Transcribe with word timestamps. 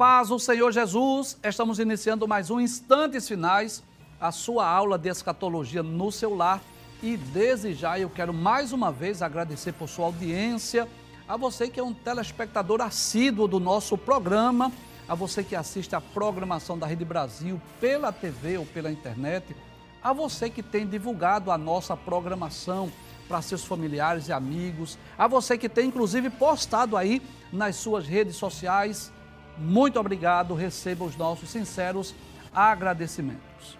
Paz 0.00 0.30
do 0.30 0.38
Senhor 0.38 0.72
Jesus, 0.72 1.36
estamos 1.44 1.78
iniciando 1.78 2.26
mais 2.26 2.48
um 2.50 2.58
Instantes 2.58 3.28
Finais, 3.28 3.84
a 4.18 4.32
sua 4.32 4.66
aula 4.66 4.96
de 4.96 5.10
escatologia 5.10 5.82
no 5.82 6.10
seu 6.10 6.34
lar. 6.34 6.62
E 7.02 7.18
desde 7.18 7.74
já 7.74 7.98
eu 7.98 8.08
quero 8.08 8.32
mais 8.32 8.72
uma 8.72 8.90
vez 8.90 9.20
agradecer 9.20 9.72
por 9.72 9.90
sua 9.90 10.06
audiência, 10.06 10.88
a 11.28 11.36
você 11.36 11.68
que 11.68 11.78
é 11.78 11.82
um 11.82 11.92
telespectador 11.92 12.80
assíduo 12.80 13.46
do 13.46 13.60
nosso 13.60 13.98
programa, 13.98 14.72
a 15.06 15.14
você 15.14 15.44
que 15.44 15.54
assiste 15.54 15.94
a 15.94 16.00
programação 16.00 16.78
da 16.78 16.86
Rede 16.86 17.04
Brasil 17.04 17.60
pela 17.78 18.10
TV 18.10 18.56
ou 18.56 18.64
pela 18.64 18.90
internet, 18.90 19.54
a 20.02 20.14
você 20.14 20.48
que 20.48 20.62
tem 20.62 20.86
divulgado 20.86 21.50
a 21.50 21.58
nossa 21.58 21.94
programação 21.94 22.90
para 23.28 23.42
seus 23.42 23.66
familiares 23.66 24.28
e 24.28 24.32
amigos, 24.32 24.96
a 25.18 25.26
você 25.26 25.58
que 25.58 25.68
tem 25.68 25.88
inclusive 25.88 26.30
postado 26.30 26.96
aí 26.96 27.20
nas 27.52 27.76
suas 27.76 28.06
redes 28.06 28.36
sociais 28.36 29.12
muito 29.58 29.98
obrigado, 29.98 30.54
receba 30.54 31.04
os 31.04 31.16
nossos 31.16 31.50
sinceros 31.50 32.14
agradecimentos. 32.52 33.78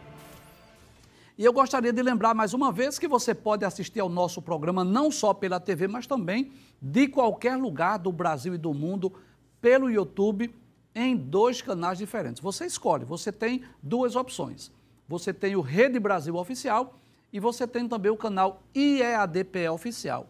E 1.41 1.45
eu 1.45 1.53
gostaria 1.53 1.93
de 1.93 2.03
lembrar 2.03 2.35
mais 2.35 2.53
uma 2.53 2.71
vez 2.71 2.99
que 2.99 3.09
você 3.09 3.35
pode 3.35 3.65
assistir 3.65 3.99
ao 4.01 4.11
nosso 4.11 4.43
programa 4.43 4.85
não 4.85 5.11
só 5.11 5.33
pela 5.33 5.59
TV, 5.59 5.89
mas 5.89 6.07
também 6.07 6.53
de 6.83 7.09
qualquer 7.09 7.57
lugar 7.57 7.99
do 7.99 8.13
Brasil 8.13 8.55
e 8.55 8.59
do 8.59 8.75
mundo 8.75 9.13
pelo 9.61 9.91
YouTube 9.91 10.55
em 10.95 11.17
dois 11.17 11.63
canais 11.63 11.97
diferentes. 11.99 12.43
Você 12.43 12.67
escolhe, 12.67 13.07
você 13.07 13.33
tem 13.33 13.63
duas 13.83 14.17
opções. 14.17 14.71
Você 15.09 15.33
tem 15.33 15.57
o 15.57 15.61
Rede 15.61 15.99
Brasil 15.99 16.37
Oficial 16.37 16.95
e 17.33 17.41
você 17.41 17.67
tem 17.67 17.89
também 17.89 18.13
o 18.13 18.17
canal 18.17 18.63
IEADPE 18.75 19.69
Oficial. 19.69 20.29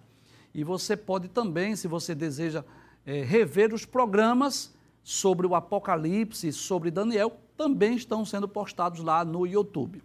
E 0.55 0.64
você 0.64 0.96
pode 0.96 1.28
também, 1.28 1.77
se 1.77 1.88
você 1.88 2.14
deseja 2.14 2.64
é, 3.05 3.22
rever 3.22 3.74
os 3.74 3.84
programas, 3.84 4.72
sobre 5.02 5.46
o 5.46 5.54
Apocalipse, 5.54 6.52
sobre 6.52 6.90
Daniel, 6.90 7.36
também 7.56 7.94
estão 7.94 8.24
sendo 8.24 8.48
postados 8.48 9.02
lá 9.02 9.24
no 9.24 9.46
YouTube. 9.46 10.02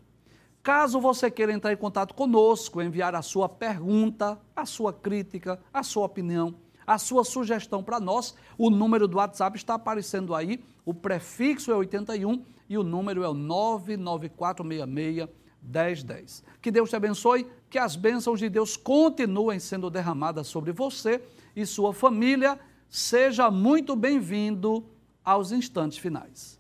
Caso 0.62 1.00
você 1.00 1.30
queira 1.30 1.54
entrar 1.54 1.72
em 1.72 1.78
contato 1.78 2.14
conosco, 2.16 2.82
enviar 2.82 3.14
a 3.14 3.22
sua 3.22 3.48
pergunta, 3.48 4.40
a 4.56 4.66
sua 4.66 4.92
crítica, 4.92 5.60
a 5.72 5.84
sua 5.84 6.06
opinião, 6.06 6.56
a 6.88 6.98
sua 6.98 7.24
sugestão 7.24 7.84
para 7.84 8.00
nós, 8.00 8.36
o 8.58 8.70
número 8.70 9.08
do 9.08 9.18
WhatsApp 9.18 9.58
está 9.58 9.76
aparecendo 9.76 10.34
aí, 10.34 10.64
o 10.84 10.94
prefixo 10.94 11.72
é 11.72 11.76
81 11.76 12.44
e 12.68 12.78
o 12.78 12.84
número 12.84 13.24
é 13.24 13.30
o 13.30 13.34
99466 13.34 15.30
1010. 15.62 16.44
Que 16.62 16.72
Deus 16.72 16.90
te 16.90 16.96
abençoe, 16.96 17.48
que 17.70 17.78
as 17.78 17.96
bênçãos 17.96 18.40
de 18.40 18.50
Deus 18.50 18.78
continuem 18.78 19.60
sendo 19.60 19.90
derramadas 19.90 20.48
sobre 20.48 20.72
você 20.72 21.22
e 21.56 21.66
sua 21.66 21.94
família 21.94 22.60
Seja 22.90 23.52
muito 23.52 23.96
bem-vindo 23.96 24.86
aos 25.24 25.52
instantes 25.52 25.98
finais. 25.98 26.60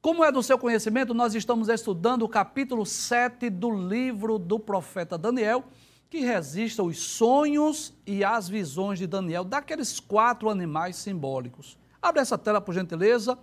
Como 0.00 0.24
é 0.24 0.32
do 0.32 0.42
seu 0.42 0.58
conhecimento, 0.58 1.14
nós 1.14 1.34
estamos 1.34 1.68
estudando 1.68 2.22
o 2.22 2.28
capítulo 2.28 2.84
7 2.84 3.48
do 3.48 3.70
livro 3.70 4.36
do 4.36 4.58
profeta 4.58 5.16
Daniel, 5.16 5.64
que 6.10 6.18
registra 6.18 6.82
os 6.82 6.98
sonhos 6.98 7.94
e 8.04 8.24
as 8.24 8.48
visões 8.48 8.98
de 8.98 9.06
Daniel, 9.06 9.44
daqueles 9.44 10.00
quatro 10.00 10.50
animais 10.50 10.96
simbólicos. 10.96 11.78
Abre 12.02 12.20
essa 12.20 12.36
tela, 12.36 12.60
por 12.60 12.74
gentileza, 12.74 13.38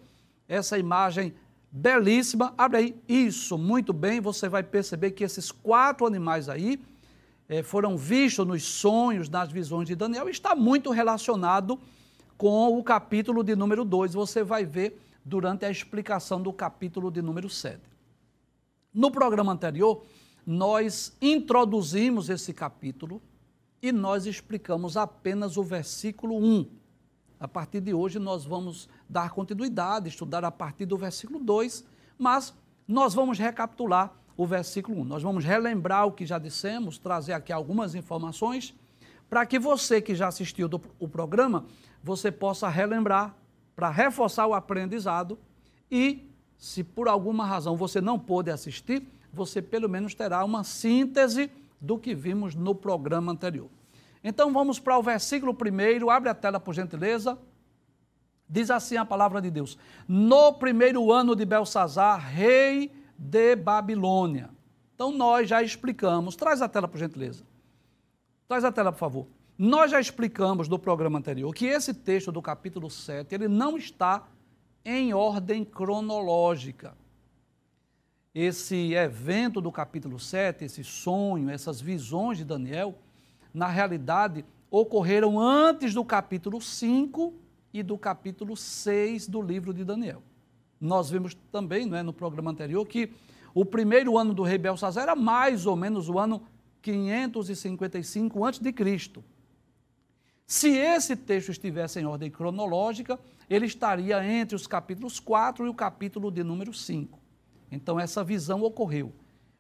essa 0.49 0.77
imagem 0.77 1.33
belíssima. 1.71 2.53
Abre 2.57 2.77
aí, 2.77 2.95
isso, 3.07 3.57
muito 3.57 3.93
bem, 3.93 4.19
você 4.19 4.49
vai 4.49 4.61
perceber 4.61 5.11
que 5.11 5.23
esses 5.23 5.51
quatro 5.51 6.05
animais 6.05 6.49
aí 6.49 6.77
é, 7.49 7.63
foram 7.63 7.97
vistos 7.97 8.45
nos 8.45 8.63
sonhos, 8.63 9.27
nas 9.27 9.51
visões 9.51 9.87
de 9.87 9.95
Daniel, 9.95 10.29
está 10.29 10.55
muito 10.55 10.91
relacionado 10.91 11.79
com 12.37 12.77
o 12.77 12.83
capítulo 12.83 13.43
de 13.43 13.55
número 13.55 13.83
2. 13.83 14.13
Você 14.13 14.43
vai 14.43 14.63
ver 14.63 15.01
durante 15.25 15.65
a 15.65 15.71
explicação 15.71 16.39
do 16.39 16.53
capítulo 16.53 17.09
de 17.09 17.23
número 17.23 17.49
7. 17.49 17.81
No 18.93 19.09
programa 19.09 19.51
anterior, 19.51 20.03
nós 20.45 21.17
introduzimos 21.19 22.29
esse 22.29 22.53
capítulo 22.53 23.19
e 23.81 23.91
nós 23.91 24.27
explicamos 24.27 24.95
apenas 24.95 25.57
o 25.57 25.63
versículo 25.63 26.37
1. 26.37 26.67
A 27.39 27.47
partir 27.47 27.81
de 27.81 27.95
hoje, 27.95 28.19
nós 28.19 28.45
vamos 28.45 28.87
dar 29.07 29.31
continuidade, 29.31 30.09
estudar 30.09 30.45
a 30.45 30.51
partir 30.51 30.85
do 30.85 30.97
versículo 30.97 31.39
2, 31.39 31.83
mas 32.17 32.53
nós 32.87 33.15
vamos 33.15 33.39
recapitular 33.39 34.13
o 34.39 34.45
versículo 34.45 35.01
1. 35.01 35.03
Nós 35.03 35.21
vamos 35.21 35.43
relembrar 35.43 36.07
o 36.07 36.13
que 36.13 36.25
já 36.25 36.39
dissemos, 36.39 36.97
trazer 36.97 37.33
aqui 37.33 37.51
algumas 37.51 37.93
informações, 37.93 38.73
para 39.29 39.45
que 39.45 39.59
você 39.59 40.01
que 40.01 40.15
já 40.15 40.29
assistiu 40.29 40.69
do, 40.69 40.81
o 40.97 41.09
programa, 41.09 41.65
você 42.01 42.31
possa 42.31 42.69
relembrar, 42.69 43.35
para 43.75 43.89
reforçar 43.89 44.47
o 44.47 44.53
aprendizado 44.53 45.37
e, 45.91 46.31
se 46.57 46.85
por 46.85 47.09
alguma 47.09 47.45
razão 47.45 47.75
você 47.75 47.99
não 47.99 48.17
pôde 48.17 48.49
assistir, 48.49 49.05
você 49.33 49.61
pelo 49.61 49.89
menos 49.89 50.15
terá 50.15 50.41
uma 50.45 50.63
síntese 50.63 51.51
do 51.81 51.97
que 51.97 52.15
vimos 52.15 52.55
no 52.55 52.73
programa 52.73 53.33
anterior. 53.33 53.67
Então 54.23 54.53
vamos 54.53 54.79
para 54.79 54.97
o 54.97 55.03
versículo 55.03 55.53
primeiro, 55.53 56.09
abre 56.09 56.29
a 56.29 56.33
tela 56.33 56.61
por 56.61 56.73
gentileza. 56.73 57.37
Diz 58.47 58.71
assim 58.71 58.95
a 58.95 59.03
palavra 59.03 59.41
de 59.41 59.51
Deus: 59.51 59.77
No 60.07 60.53
primeiro 60.53 61.11
ano 61.11 61.35
de 61.35 61.43
Belsazar, 61.43 62.19
rei 62.19 62.98
de 63.19 63.55
Babilônia. 63.55 64.49
Então 64.95 65.11
nós 65.11 65.49
já 65.49 65.61
explicamos, 65.61 66.35
traz 66.35 66.61
a 66.61 66.69
tela 66.69 66.87
por 66.87 66.97
gentileza. 66.97 67.43
Traz 68.47 68.63
a 68.63 68.71
tela, 68.71 68.91
por 68.91 68.97
favor. 68.97 69.27
Nós 69.57 69.91
já 69.91 69.99
explicamos 69.99 70.69
no 70.69 70.79
programa 70.79 71.19
anterior 71.19 71.53
que 71.53 71.65
esse 71.65 71.93
texto 71.93 72.31
do 72.31 72.41
capítulo 72.41 72.89
7, 72.89 73.35
ele 73.35 73.47
não 73.47 73.77
está 73.77 74.25
em 74.85 75.13
ordem 75.13 75.65
cronológica. 75.65 76.97
Esse 78.33 78.93
evento 78.93 79.59
do 79.59 79.71
capítulo 79.71 80.17
7, 80.17 80.63
esse 80.63 80.83
sonho, 80.83 81.49
essas 81.49 81.81
visões 81.81 82.37
de 82.37 82.45
Daniel, 82.45 82.95
na 83.53 83.67
realidade, 83.67 84.45
ocorreram 84.71 85.39
antes 85.39 85.93
do 85.93 86.05
capítulo 86.05 86.61
5 86.61 87.33
e 87.73 87.83
do 87.83 87.97
capítulo 87.97 88.55
6 88.55 89.27
do 89.27 89.41
livro 89.41 89.73
de 89.73 89.83
Daniel. 89.83 90.23
Nós 90.79 91.09
vimos 91.09 91.35
também 91.51 91.85
não 91.85 91.97
é, 91.97 92.03
no 92.03 92.13
programa 92.13 92.51
anterior 92.51 92.85
que 92.85 93.11
o 93.53 93.65
primeiro 93.65 94.17
ano 94.17 94.33
do 94.33 94.43
rei 94.43 94.57
Belsazar 94.57 95.03
era 95.03 95.15
mais 95.15 95.65
ou 95.65 95.75
menos 95.75 96.07
o 96.07 96.17
ano 96.17 96.41
555 96.81 98.45
a.C. 98.45 99.21
Se 100.47 100.69
esse 100.69 101.15
texto 101.15 101.49
estivesse 101.49 101.99
em 101.99 102.05
ordem 102.05 102.31
cronológica, 102.31 103.19
ele 103.49 103.65
estaria 103.65 104.23
entre 104.25 104.55
os 104.55 104.65
capítulos 104.65 105.19
4 105.19 105.65
e 105.65 105.69
o 105.69 105.73
capítulo 105.73 106.31
de 106.31 106.43
número 106.43 106.73
5. 106.73 107.19
Então, 107.71 107.99
essa 107.99 108.23
visão 108.23 108.63
ocorreu 108.63 109.13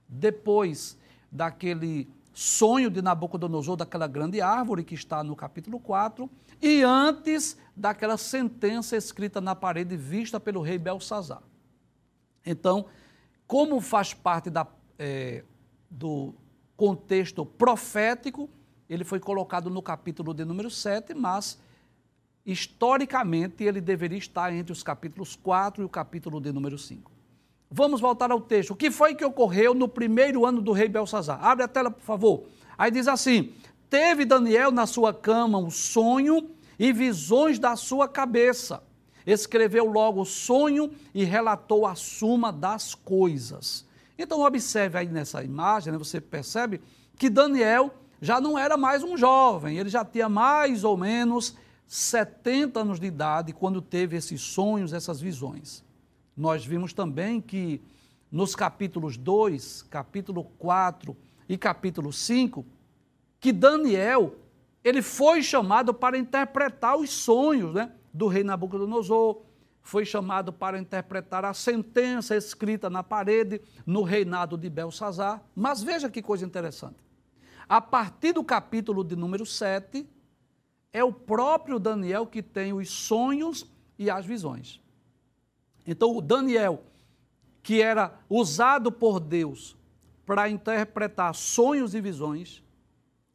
depois 0.07 0.97
daquele 1.31 2.07
sonho 2.39 2.89
de 2.89 3.01
Nabucodonosor 3.01 3.75
daquela 3.75 4.07
grande 4.07 4.39
árvore 4.39 4.85
que 4.85 4.95
está 4.95 5.21
no 5.21 5.35
capítulo 5.35 5.77
4 5.77 6.29
e 6.61 6.81
antes 6.83 7.57
daquela 7.75 8.15
sentença 8.15 8.95
escrita 8.95 9.41
na 9.41 9.53
parede 9.53 9.97
vista 9.97 10.39
pelo 10.39 10.61
rei 10.61 10.77
Belsazar. 10.77 11.43
Então, 12.45 12.85
como 13.45 13.81
faz 13.81 14.13
parte 14.13 14.49
da, 14.49 14.65
é, 14.97 15.43
do 15.91 16.33
contexto 16.77 17.45
profético, 17.45 18.49
ele 18.89 19.03
foi 19.03 19.19
colocado 19.19 19.69
no 19.69 19.81
capítulo 19.81 20.33
de 20.33 20.45
número 20.45 20.71
7, 20.71 21.13
mas 21.13 21.59
historicamente 22.45 23.65
ele 23.65 23.81
deveria 23.81 24.17
estar 24.17 24.53
entre 24.53 24.71
os 24.71 24.81
capítulos 24.81 25.35
4 25.35 25.83
e 25.83 25.85
o 25.85 25.89
capítulo 25.89 26.39
de 26.39 26.53
número 26.53 26.77
5. 26.77 27.18
Vamos 27.71 28.01
voltar 28.01 28.31
ao 28.31 28.41
texto. 28.41 28.71
O 28.71 28.75
que 28.75 28.89
foi 28.89 29.13
que 29.13 29.23
ocorreu 29.23 29.75
no 29.75 29.87
primeiro 29.87 30.45
ano 30.45 30.59
do 30.59 30.71
rei 30.71 30.87
Belsazar? 30.87 31.43
Abre 31.45 31.63
a 31.63 31.67
tela, 31.67 31.91
por 31.91 32.01
favor. 32.01 32.45
Aí 32.75 32.89
diz 32.89 33.07
assim: 33.07 33.53
Teve 33.89 34.25
Daniel 34.25 34.71
na 34.71 34.87
sua 34.87 35.13
cama 35.13 35.59
um 35.59 35.69
sonho 35.69 36.49
e 36.79 36.91
visões 36.91 37.59
da 37.59 37.75
sua 37.75 38.07
cabeça. 38.07 38.81
Escreveu 39.25 39.85
logo 39.85 40.21
o 40.21 40.25
sonho 40.25 40.91
e 41.13 41.23
relatou 41.23 41.85
a 41.85 41.93
suma 41.93 42.51
das 42.51 42.95
coisas. 42.95 43.85
Então, 44.17 44.41
observe 44.41 44.97
aí 44.97 45.07
nessa 45.07 45.43
imagem, 45.43 45.93
né, 45.93 45.99
você 45.99 46.19
percebe 46.19 46.81
que 47.17 47.29
Daniel 47.29 47.93
já 48.19 48.41
não 48.41 48.57
era 48.57 48.75
mais 48.75 49.03
um 49.03 49.15
jovem, 49.15 49.77
ele 49.77 49.89
já 49.89 50.03
tinha 50.03 50.27
mais 50.27 50.83
ou 50.83 50.97
menos 50.97 51.55
70 51.87 52.79
anos 52.79 52.99
de 52.99 53.05
idade 53.05 53.53
quando 53.53 53.81
teve 53.81 54.17
esses 54.17 54.41
sonhos, 54.41 54.91
essas 54.91 55.21
visões. 55.21 55.83
Nós 56.39 56.65
vimos 56.65 56.93
também 56.93 57.41
que 57.41 57.81
nos 58.31 58.55
capítulos 58.55 59.17
2, 59.17 59.81
capítulo 59.89 60.45
4 60.57 61.13
e 61.49 61.57
capítulo 61.57 62.13
5, 62.13 62.65
que 63.41 63.51
Daniel, 63.51 64.37
ele 64.81 65.01
foi 65.01 65.43
chamado 65.43 65.93
para 65.93 66.17
interpretar 66.17 66.95
os 66.95 67.09
sonhos 67.09 67.73
né, 67.73 67.91
do 68.13 68.27
rei 68.27 68.45
Nabucodonosor, 68.45 69.41
foi 69.81 70.05
chamado 70.05 70.53
para 70.53 70.79
interpretar 70.79 71.43
a 71.43 71.53
sentença 71.53 72.37
escrita 72.37 72.89
na 72.89 73.03
parede 73.03 73.61
no 73.85 74.01
reinado 74.03 74.57
de 74.57 74.69
Belsazar. 74.69 75.43
Mas 75.53 75.83
veja 75.83 76.09
que 76.09 76.21
coisa 76.21 76.45
interessante. 76.45 77.03
A 77.67 77.81
partir 77.81 78.31
do 78.31 78.45
capítulo 78.45 79.03
de 79.03 79.17
número 79.17 79.45
7, 79.45 80.07
é 80.93 81.03
o 81.03 81.11
próprio 81.11 81.77
Daniel 81.79 82.25
que 82.25 82.41
tem 82.41 82.71
os 82.71 82.89
sonhos 82.89 83.69
e 83.97 84.09
as 84.09 84.25
visões. 84.25 84.79
Então, 85.85 86.15
o 86.15 86.21
Daniel, 86.21 86.83
que 87.63 87.81
era 87.81 88.19
usado 88.29 88.91
por 88.91 89.19
Deus 89.19 89.77
para 90.25 90.49
interpretar 90.49 91.33
sonhos 91.33 91.95
e 91.95 92.01
visões, 92.01 92.63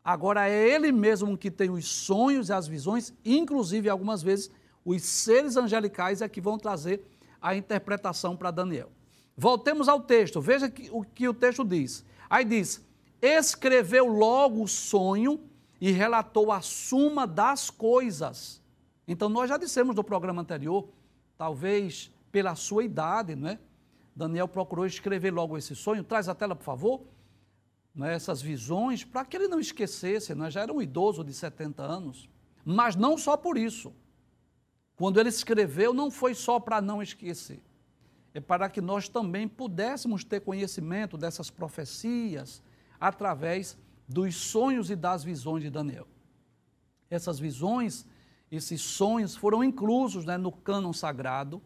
agora 0.05 0.49
é 0.49 0.69
ele 0.69 0.93
mesmo 0.93 1.37
que 1.37 1.51
tem 1.51 1.71
os 1.71 1.87
sonhos 1.87 2.49
e 2.49 2.53
as 2.53 2.67
visões, 2.67 3.13
inclusive 3.25 3.89
algumas 3.89 4.23
vezes 4.23 4.51
os 4.85 5.03
seres 5.03 5.57
angelicais 5.57 6.21
é 6.21 6.29
que 6.29 6.41
vão 6.41 6.59
trazer 6.59 7.05
a 7.41 7.57
interpretação 7.57 8.37
para 8.37 8.51
Daniel. 8.51 8.91
Voltemos 9.37 9.89
ao 9.89 10.01
texto, 10.01 10.41
veja 10.41 10.71
que, 10.71 10.89
o 10.93 11.03
que 11.03 11.29
o 11.29 11.35
texto 11.35 11.65
diz. 11.65 12.05
Aí 12.29 12.45
diz: 12.45 12.85
escreveu 13.21 14.07
logo 14.07 14.63
o 14.63 14.69
sonho 14.69 15.41
e 15.81 15.91
relatou 15.91 16.53
a 16.53 16.61
suma 16.61 17.27
das 17.27 17.71
coisas. 17.71 18.63
Então, 19.07 19.29
nós 19.29 19.49
já 19.49 19.57
dissemos 19.57 19.97
no 19.97 20.05
programa 20.05 20.41
anterior, 20.41 20.89
talvez 21.37 22.11
pela 22.35 22.57
sua 22.57 22.83
idade, 22.83 23.37
não 23.37 23.49
é? 23.49 23.61
Daniel 24.17 24.49
procurou 24.49 24.85
escrever 24.85 25.33
logo 25.33 25.57
esse 25.57 25.77
sonho. 25.77 26.03
Traz 26.03 26.29
a 26.29 26.35
tela, 26.35 26.57
por 26.57 26.65
favor. 26.65 27.03
É? 28.03 28.13
Essas 28.13 28.43
visões, 28.43 29.05
para 29.05 29.25
que 29.25 29.37
ele 29.37 29.47
não 29.47 29.61
esquecesse, 29.61 30.35
não 30.35 30.47
é? 30.47 30.51
já 30.51 30.63
era 30.63 30.73
um 30.73 30.83
idoso 30.83 31.23
de 31.23 31.33
70 31.33 31.81
anos. 31.81 32.29
Mas 32.65 32.97
não 32.97 33.17
só 33.17 33.37
por 33.37 33.57
isso. 33.57 33.95
Quando 34.97 35.21
ele 35.21 35.29
escreveu, 35.29 35.95
não 35.95 36.11
foi 36.11 36.35
só 36.35 36.59
para 36.59 36.81
não 36.81 37.01
esquecer. 37.01 37.63
É 38.35 38.41
para 38.41 38.69
que 38.69 38.81
nós 38.81 39.09
também 39.09 39.47
pudéssemos 39.47 40.25
ter 40.25 40.41
conhecimento 40.41 41.17
dessas 41.17 41.51
profecias 41.51 42.61
através 42.99 43.79
dos 44.09 44.35
sonhos 44.35 44.91
e 44.91 44.97
das 44.97 45.23
visões 45.23 45.63
de 45.63 45.71
Daniel. 45.71 46.09
Essas 47.09 47.39
visões, 47.39 48.05
esses 48.51 48.81
sonhos 48.81 49.37
foram 49.37 49.63
inclusos 49.63 50.25
né, 50.25 50.37
no 50.37 50.51
cânon 50.51 50.93
sagrado 50.93 51.63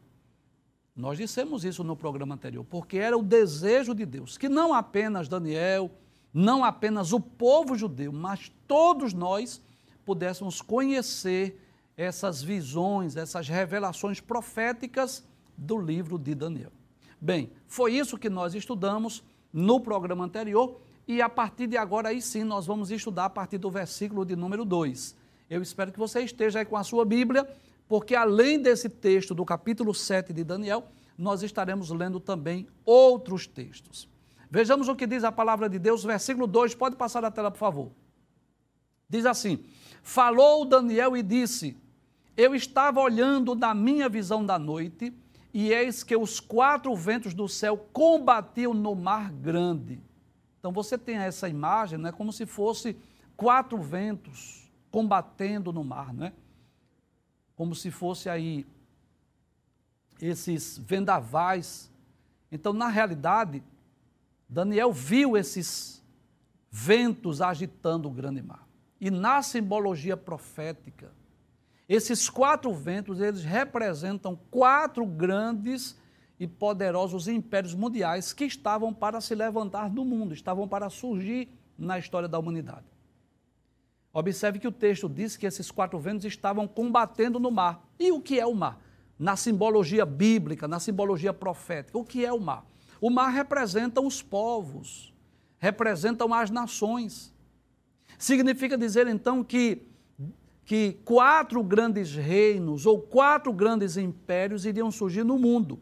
nós 0.99 1.17
dissemos 1.17 1.65
isso 1.65 1.85
no 1.85 1.95
programa 1.95 2.35
anterior, 2.35 2.67
porque 2.69 2.99
era 2.99 3.17
o 3.17 3.23
desejo 3.23 3.95
de 3.95 4.05
Deus 4.05 4.37
que 4.37 4.49
não 4.49 4.75
apenas 4.75 5.29
Daniel, 5.29 5.89
não 6.35 6.65
apenas 6.65 7.13
o 7.13 7.21
povo 7.21 7.77
judeu, 7.77 8.13
mas 8.13 8.51
todos 8.67 9.15
nós 9.15 9.63
pudéssemos 10.05 10.61
conhecer 10.61 11.65
essas 11.97 12.43
visões, 12.43 13.15
essas 13.15 13.49
revelações 13.49 14.21
proféticas 14.21 15.25
do 15.57 15.79
livro 15.79 16.19
de 16.19 16.35
Daniel. 16.35 16.73
Bem, 17.21 17.53
foi 17.69 17.95
isso 17.95 18.19
que 18.19 18.29
nós 18.29 18.57
estudamos 18.57 19.23
no 19.53 19.81
programa 19.81 20.25
anterior 20.25 20.81
e 21.07 21.23
a 21.23 21.29
partir 21.29 21.69
de 21.69 21.77
agora 21.77 22.09
aí 22.09 22.21
sim 22.21 22.43
nós 22.43 22.67
vamos 22.67 22.91
estudar 22.91 23.27
a 23.27 23.31
partir 23.31 23.59
do 23.59 23.71
versículo 23.71 24.25
de 24.25 24.35
número 24.35 24.65
2. 24.65 25.17
Eu 25.49 25.63
espero 25.63 25.93
que 25.93 25.99
você 25.99 26.23
esteja 26.23 26.59
aí 26.59 26.65
com 26.65 26.77
a 26.77 26.83
sua 26.83 27.05
Bíblia 27.05 27.49
porque 27.89 28.15
além 28.15 28.61
desse 28.61 28.89
texto 28.89 29.35
do 29.35 29.45
capítulo 29.45 29.95
7 29.95 30.33
de 30.33 30.45
Daniel, 30.45 30.89
nós 31.17 31.43
estaremos 31.43 31.91
lendo 31.91 32.21
também 32.21 32.69
outros 32.85 33.47
textos. 33.47 34.09
Vejamos 34.51 34.89
o 34.89 34.95
que 34.95 35.07
diz 35.07 35.25
a 35.25 35.33
palavra 35.33 35.69
de 35.69 35.79
Deus, 35.79 36.05
versículo 36.05 36.47
2, 36.47 36.75
pode 36.75 36.97
passar 36.97 37.25
a 37.25 37.31
tela, 37.31 37.51
por 37.51 37.59
favor. 37.59 37.91
Diz 39.09 39.27
assim: 39.27 39.65
Falou 40.03 40.65
Daniel 40.65 41.17
e 41.17 41.23
disse: 41.23 41.77
Eu 42.37 42.55
estava 42.55 43.01
olhando 43.01 43.55
na 43.55 43.75
minha 43.75 44.09
visão 44.09 44.45
da 44.45 44.59
noite, 44.59 45.13
e 45.53 45.73
eis 45.73 46.05
que 46.05 46.17
os 46.17 46.41
quatro 46.41 46.95
ventos 46.95 47.35
do 47.35 47.49
céu 47.49 47.77
combatiam 47.93 48.75
no 48.75 48.95
mar 48.95 49.33
grande. 49.33 50.01
Então 50.59 50.73
você 50.73 50.99
tem 50.99 51.17
essa 51.17 51.49
imagem, 51.49 51.99
né, 51.99 52.13
como 52.13 52.33
se 52.33 52.45
fosse 52.45 52.97
quatro 53.37 53.79
ventos 53.79 54.71
combatendo 54.91 55.73
no 55.73 55.85
mar, 55.85 56.13
não 56.13 56.27
é? 56.27 56.33
Como 57.59 57.75
se 57.75 57.91
fosse 57.91 58.31
aí 58.31 58.65
esses 60.23 60.79
vendavais. 60.79 61.91
Então, 62.53 62.73
na 62.73 62.87
realidade, 62.87 63.65
Daniel 64.49 64.93
viu 64.93 65.37
esses 65.37 66.01
ventos 66.71 67.43
agitando 67.43 68.07
o 68.07 68.13
grande 68.13 68.41
mar. 68.41 68.65
E 69.01 69.11
na 69.11 69.43
simbologia 69.43 70.17
profética, 70.17 71.11
esses 71.89 72.31
quatro 72.31 72.73
ventos, 72.73 73.21
eles 73.21 73.43
representam 73.43 74.39
quatro 74.53 75.05
grandes 75.05 75.99
e 76.39 76.47
poderosos 76.47 77.27
impérios 77.27 77.75
mundiais 77.75 78.33
que 78.33 78.45
estavam 78.45 78.95
para 78.95 79.21
se 79.21 79.35
levantar 79.35 79.91
no 79.91 80.05
mundo, 80.05 80.33
estavam 80.33 80.69
para 80.69 80.89
surgir 80.89 81.49
na 81.77 81.99
história 81.99 82.29
da 82.29 82.39
humanidade. 82.39 82.87
Observe 84.13 84.59
que 84.59 84.69
o 84.69 84.73
texto 84.73 85.09
diz 85.09 85.37
que 85.37 85.47
esses 85.47 85.71
quatro 85.71 85.99
ventos 85.99 86.25
estavam 86.25 86.67
combatendo 86.67 87.39
no 87.39 87.51
mar. 87.51 87.87
E 87.99 88.11
o 88.11 88.21
que 88.21 88.41
é 88.41 88.47
o 88.47 88.55
mar? 88.55 88.81
Na 89.19 89.37
simbologia 89.37 90.07
bíblica, 90.07 90.67
na 90.67 90.81
simbologia 90.81 91.33
profética, 91.33 91.99
o 91.99 92.05
que 92.05 92.25
é 92.25 92.33
o 92.33 92.41
mar? 92.41 92.65
O 93.01 93.11
mar 93.11 93.29
representa 93.29 94.01
os 94.01 94.23
povos, 94.23 95.15
representam 95.59 96.33
as 96.33 96.51
nações. 96.51 97.33
Significa 98.19 98.77
dizer 98.79 99.07
então 99.07 99.45
que, 99.45 99.83
que 100.65 100.95
quatro 101.05 101.63
grandes 101.63 102.15
reinos 102.15 102.87
ou 102.87 103.01
quatro 103.01 103.53
grandes 103.53 103.97
impérios 103.97 104.65
iriam 104.65 104.91
surgir 104.91 105.25
no 105.25 105.39
mundo. 105.39 105.81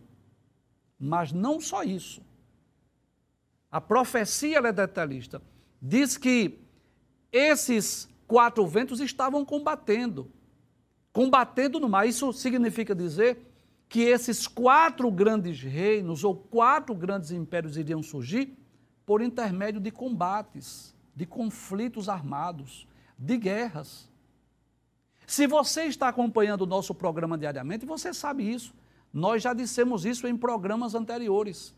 Mas 0.98 1.32
não 1.32 1.60
só 1.60 1.82
isso. 1.82 2.22
A 3.70 3.80
profecia 3.80 4.58
é 4.58 4.72
detalhista. 4.72 5.40
Diz 5.80 6.16
que 6.16 6.58
esses 7.30 8.08
quatro 8.26 8.66
ventos 8.66 9.00
estavam 9.00 9.44
combatendo. 9.44 10.30
Combatendo 11.12 11.80
no 11.80 11.88
mar. 11.88 12.06
Isso 12.06 12.32
significa 12.32 12.94
dizer 12.94 13.38
que 13.88 14.02
esses 14.02 14.46
quatro 14.46 15.10
grandes 15.10 15.60
reinos 15.60 16.24
ou 16.24 16.34
quatro 16.34 16.94
grandes 16.94 17.30
impérios 17.30 17.76
iriam 17.76 18.02
surgir 18.02 18.56
por 19.04 19.22
intermédio 19.22 19.80
de 19.80 19.90
combates, 19.90 20.94
de 21.14 21.24
conflitos 21.24 22.08
armados, 22.08 22.86
de 23.16 23.36
guerras. 23.36 24.08
Se 25.26 25.46
você 25.46 25.84
está 25.84 26.08
acompanhando 26.08 26.62
o 26.62 26.66
nosso 26.66 26.94
programa 26.94 27.38
diariamente, 27.38 27.86
você 27.86 28.12
sabe 28.12 28.52
isso. 28.52 28.74
Nós 29.12 29.42
já 29.42 29.54
dissemos 29.54 30.04
isso 30.04 30.26
em 30.26 30.36
programas 30.36 30.94
anteriores. 30.94 31.74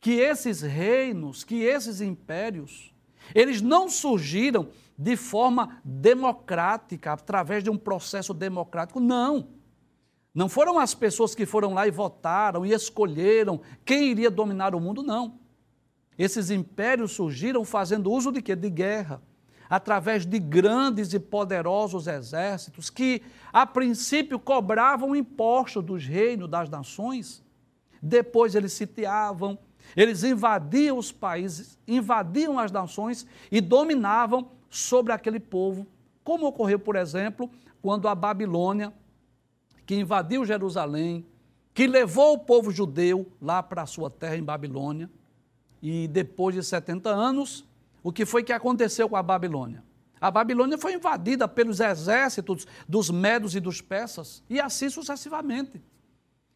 Que 0.00 0.20
esses 0.20 0.60
reinos, 0.60 1.44
que 1.44 1.62
esses 1.62 2.00
impérios, 2.00 2.92
eles 3.34 3.62
não 3.62 3.88
surgiram 3.88 4.68
de 4.96 5.16
forma 5.16 5.80
democrática, 5.84 7.12
através 7.12 7.62
de 7.62 7.70
um 7.70 7.76
processo 7.76 8.32
democrático. 8.32 9.00
Não. 9.00 9.48
Não 10.34 10.48
foram 10.48 10.78
as 10.78 10.94
pessoas 10.94 11.34
que 11.34 11.46
foram 11.46 11.74
lá 11.74 11.86
e 11.86 11.90
votaram 11.90 12.66
e 12.66 12.72
escolheram 12.72 13.60
quem 13.84 14.10
iria 14.10 14.30
dominar 14.30 14.74
o 14.74 14.80
mundo, 14.80 15.02
não. 15.02 15.38
Esses 16.18 16.50
impérios 16.50 17.12
surgiram 17.12 17.64
fazendo 17.64 18.10
uso 18.10 18.32
de 18.32 18.40
quê? 18.40 18.54
De 18.54 18.70
guerra, 18.70 19.20
através 19.68 20.24
de 20.26 20.38
grandes 20.38 21.12
e 21.12 21.18
poderosos 21.18 22.06
exércitos 22.06 22.90
que, 22.90 23.22
a 23.52 23.66
princípio, 23.66 24.38
cobravam 24.38 25.14
impostos 25.14 25.84
dos 25.84 26.04
reinos, 26.04 26.48
das 26.48 26.68
nações. 26.68 27.42
Depois 28.00 28.54
eles 28.54 28.72
sitiavam, 28.72 29.58
eles 29.96 30.24
invadiam 30.24 30.98
os 30.98 31.10
países, 31.12 31.78
invadiam 31.86 32.58
as 32.58 32.70
nações 32.70 33.26
e 33.50 33.60
dominavam 33.60 34.50
sobre 34.74 35.12
aquele 35.12 35.38
povo, 35.38 35.86
como 36.24 36.46
ocorreu, 36.46 36.80
por 36.80 36.96
exemplo, 36.96 37.48
quando 37.80 38.08
a 38.08 38.14
Babilônia, 38.14 38.92
que 39.86 39.94
invadiu 39.94 40.44
Jerusalém, 40.44 41.24
que 41.72 41.86
levou 41.86 42.34
o 42.34 42.38
povo 42.38 42.72
judeu 42.72 43.30
lá 43.40 43.62
para 43.62 43.82
a 43.82 43.86
sua 43.86 44.10
terra 44.10 44.36
em 44.36 44.42
Babilônia, 44.42 45.08
e 45.80 46.08
depois 46.08 46.56
de 46.56 46.62
70 46.62 47.08
anos, 47.08 47.64
o 48.02 48.12
que 48.12 48.26
foi 48.26 48.42
que 48.42 48.52
aconteceu 48.52 49.08
com 49.08 49.16
a 49.16 49.22
Babilônia? 49.22 49.84
A 50.20 50.30
Babilônia 50.30 50.76
foi 50.76 50.94
invadida 50.94 51.46
pelos 51.46 51.78
exércitos 51.78 52.66
dos 52.88 53.10
medos 53.10 53.54
e 53.54 53.60
dos 53.60 53.80
persas, 53.80 54.42
e 54.50 54.58
assim 54.58 54.88
sucessivamente. 54.88 55.80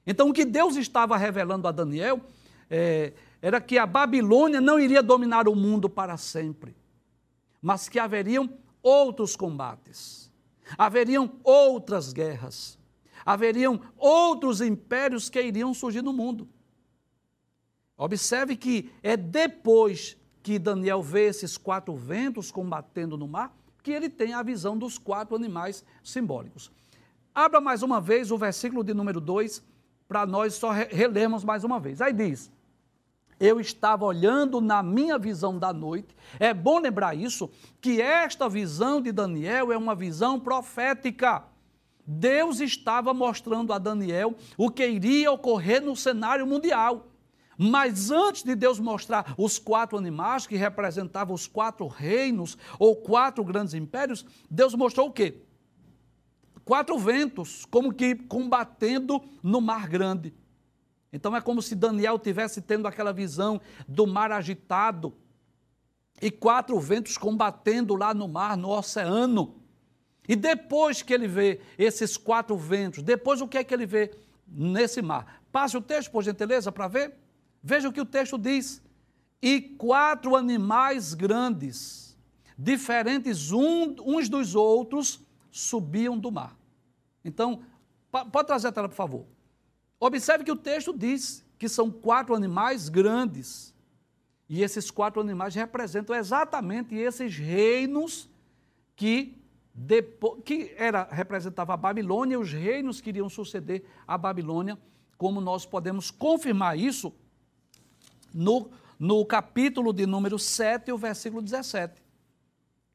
Então, 0.05 0.31
o 0.31 0.33
que 0.33 0.45
Deus 0.45 0.75
estava 0.77 1.17
revelando 1.17 1.69
a 1.69 1.71
Daniel 1.71 2.21
é, 2.69 3.13
era 3.41 3.61
que 3.61 3.79
a 3.79 3.87
Babilônia 3.87 4.61
não 4.61 4.81
iria 4.81 5.03
dominar 5.03 5.47
o 5.47 5.55
mundo 5.55 5.89
para 5.89 6.17
sempre 6.17 6.75
mas 7.61 7.89
que 7.89 7.99
haveriam 7.99 8.49
outros 8.83 9.37
combates, 9.37 10.31
haveriam 10.77 11.31
outras 11.43 12.13
guerras, 12.13 12.79
haveriam 13.25 13.81
outros 13.97 14.61
impérios 14.61 15.29
que 15.29 15.41
iriam 15.43 15.75
surgir 15.75 16.03
no 16.03 16.13
mundo. 16.13 16.49
Observe 17.97 18.57
que 18.57 18.93
é 19.03 19.17
depois 19.17 20.17
que 20.43 20.59
Daniel 20.59 21.03
vê 21.03 21.27
esses 21.27 21.59
quatro 21.59 21.97
ventos 21.97 22.51
combatendo 22.51 23.19
no 23.19 23.27
mar 23.27 23.55
que 23.83 23.91
ele 23.91 24.09
tem 24.09 24.35
a 24.35 24.43
visão 24.43 24.77
dos 24.77 24.99
quatro 24.99 25.35
animais 25.35 25.85
simbólicos. 26.03 26.71
Abra 27.35 27.61
mais 27.61 27.83
uma 27.83 28.01
vez 28.01 28.31
o 28.31 28.37
versículo 28.39 28.85
de 28.85 28.93
número 28.93 29.21
2 29.21 29.63
para 30.07 30.27
nós 30.27 30.55
só 30.55 30.71
relermos 30.71 31.45
mais 31.45 31.65
uma 31.65 31.79
vez. 31.81 32.01
Aí 32.01 32.13
diz: 32.13 32.51
eu 33.41 33.61
estava 33.61 34.05
olhando 34.05 34.61
na 34.61 34.83
minha 34.83 35.19
visão 35.19 35.59
da 35.59 35.73
noite. 35.73 36.15
É 36.39 36.53
bom 36.53 36.79
lembrar 36.79 37.15
isso, 37.15 37.51
que 37.81 38.01
esta 38.01 38.49
visão 38.49 39.01
de 39.01 39.13
Daniel 39.13 39.73
é 39.73 39.77
uma 39.77 39.95
visão 39.95 40.41
profética. 40.41 41.45
Deus 42.07 42.61
estava 42.61 43.13
mostrando 43.13 43.73
a 43.73 43.79
Daniel 43.79 44.35
o 44.57 44.71
que 44.71 44.87
iria 44.87 45.31
ocorrer 45.31 45.83
no 45.83 45.95
cenário 45.95 46.47
mundial. 46.47 47.07
Mas 47.61 48.11
antes 48.11 48.45
de 48.45 48.55
Deus 48.55 48.79
mostrar 48.79 49.35
os 49.37 49.59
quatro 49.59 49.99
animais 49.99 50.47
que 50.47 50.57
representavam 50.57 51.35
os 51.35 51.49
quatro 51.49 51.87
reinos 51.89 52.57
ou 52.79 52.95
quatro 52.95 53.43
grandes 53.43 53.75
impérios, 53.75 54.25
Deus 54.49 54.75
mostrou 54.75 55.09
o 55.09 55.13
quê? 55.13 55.43
Quatro 56.65 56.97
ventos, 56.99 57.65
como 57.65 57.93
que 57.93 58.15
combatendo 58.15 59.21
no 59.43 59.61
mar 59.61 59.89
grande. 59.89 60.33
Então 61.13 61.35
é 61.35 61.41
como 61.41 61.63
se 61.63 61.75
Daniel 61.75 62.19
tivesse 62.19 62.61
tendo 62.61 62.87
aquela 62.87 63.13
visão 63.13 63.61
do 63.87 64.07
mar 64.07 64.31
agitado 64.31 65.15
e 66.21 66.31
quatro 66.31 66.79
ventos 66.79 67.17
combatendo 67.17 67.95
lá 67.95 68.13
no 68.13 68.29
mar, 68.29 68.57
no 68.57 68.71
oceano. 68.71 69.63
E 70.29 70.37
depois 70.37 71.01
que 71.01 71.15
ele 71.15 71.27
vê 71.27 71.61
esses 71.79 72.17
quatro 72.17 72.57
ventos, 72.57 73.03
depois 73.03 73.41
o 73.41 73.49
que 73.49 73.59
é 73.59 73.65
que 73.65 73.73
ele 73.73 73.87
vê 73.87 74.11
nesse 74.47 75.01
mar? 75.01 75.43
Passe 75.51 75.77
o 75.77 75.81
texto, 75.81 76.11
por 76.11 76.23
gentileza, 76.23 76.71
para 76.71 76.89
ver. 76.89 77.15
Veja 77.63 77.89
o 77.89 77.93
que 77.93 78.01
o 78.01 78.05
texto 78.05 78.37
diz. 78.37 78.83
E 79.41 79.61
quatro 79.61 80.37
animais 80.37 81.15
grandes, 81.15 82.17
diferentes 82.59 83.51
uns 83.53 84.29
dos 84.29 84.55
outros, 84.55 85.21
subiam 85.51 86.19
do 86.19 86.31
mar. 86.31 86.57
Então, 87.25 87.63
pode 88.11 88.47
trazer 88.47 88.69
a 88.69 88.73
tela, 88.73 88.89
por 88.89 88.97
favor. 88.97 89.27
Observe 90.01 90.45
que 90.45 90.53
o 90.53 90.57
texto 90.57 90.97
diz 90.97 91.45
que 91.59 91.69
são 91.69 91.91
quatro 91.91 92.35
animais 92.35 92.89
grandes. 92.89 93.75
E 94.49 94.63
esses 94.63 94.91
quatro 94.91 95.21
animais 95.21 95.55
representam 95.55 96.15
exatamente 96.17 96.95
esses 96.95 97.37
reinos 97.37 98.29
que, 98.97 99.37
depois, 99.75 100.41
que 100.45 100.75
era, 100.77 101.07
representava 101.11 101.75
a 101.75 101.77
Babilônia 101.77 102.35
e 102.35 102.39
os 102.39 102.53
reinos 102.53 103.01
que 103.01 103.11
iriam 103.11 103.29
suceder 103.29 103.85
a 104.07 104.17
Babilônia, 104.17 104.79
como 105.19 105.41
nós 105.41 105.67
podemos 105.67 106.11
confirmar 106.11 106.79
isso 106.79 107.13
no, 108.33 108.71
no 108.99 109.25
capítulo 109.27 109.93
de 109.93 110.07
número 110.07 110.39
7, 110.39 110.93
o 110.93 110.97
versículo 110.97 111.43
17. 111.43 112.01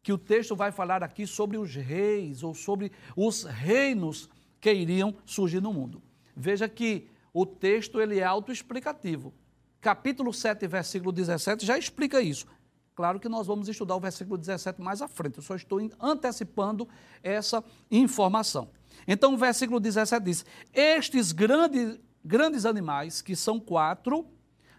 Que 0.01 0.11
o 0.11 0.17
texto 0.17 0.55
vai 0.55 0.71
falar 0.71 1.03
aqui 1.03 1.27
sobre 1.27 1.57
os 1.57 1.75
reis 1.75 2.43
ou 2.43 2.53
sobre 2.55 2.91
os 3.15 3.43
reinos 3.43 4.29
que 4.59 4.73
iriam 4.73 5.13
surgir 5.25 5.61
no 5.61 5.73
mundo. 5.73 6.01
Veja 6.35 6.67
que 6.67 7.07
o 7.33 7.45
texto 7.45 7.99
ele 7.99 8.19
é 8.19 8.23
autoexplicativo. 8.23 9.33
Capítulo 9.81 10.33
7, 10.33 10.67
versículo 10.67 11.11
17 11.11 11.65
já 11.65 11.77
explica 11.77 12.21
isso. 12.21 12.47
Claro 12.95 13.19
que 13.19 13.27
nós 13.27 13.47
vamos 13.47 13.67
estudar 13.67 13.95
o 13.95 13.99
versículo 13.99 14.37
17 14.37 14.81
mais 14.81 15.01
à 15.01 15.07
frente, 15.07 15.37
eu 15.37 15.43
só 15.43 15.55
estou 15.55 15.79
antecipando 15.99 16.87
essa 17.23 17.63
informação. 17.89 18.69
Então, 19.07 19.33
o 19.33 19.37
versículo 19.37 19.79
17 19.79 20.23
diz: 20.23 20.45
Estes 20.71 21.31
grandes, 21.31 21.99
grandes 22.23 22.65
animais, 22.65 23.21
que 23.21 23.35
são 23.35 23.59
quatro, 23.59 24.27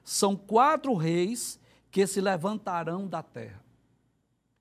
são 0.04 0.36
quatro 0.36 0.94
reis 0.94 1.58
que 1.90 2.06
se 2.06 2.20
levantarão 2.20 3.08
da 3.08 3.22
terra. 3.22 3.62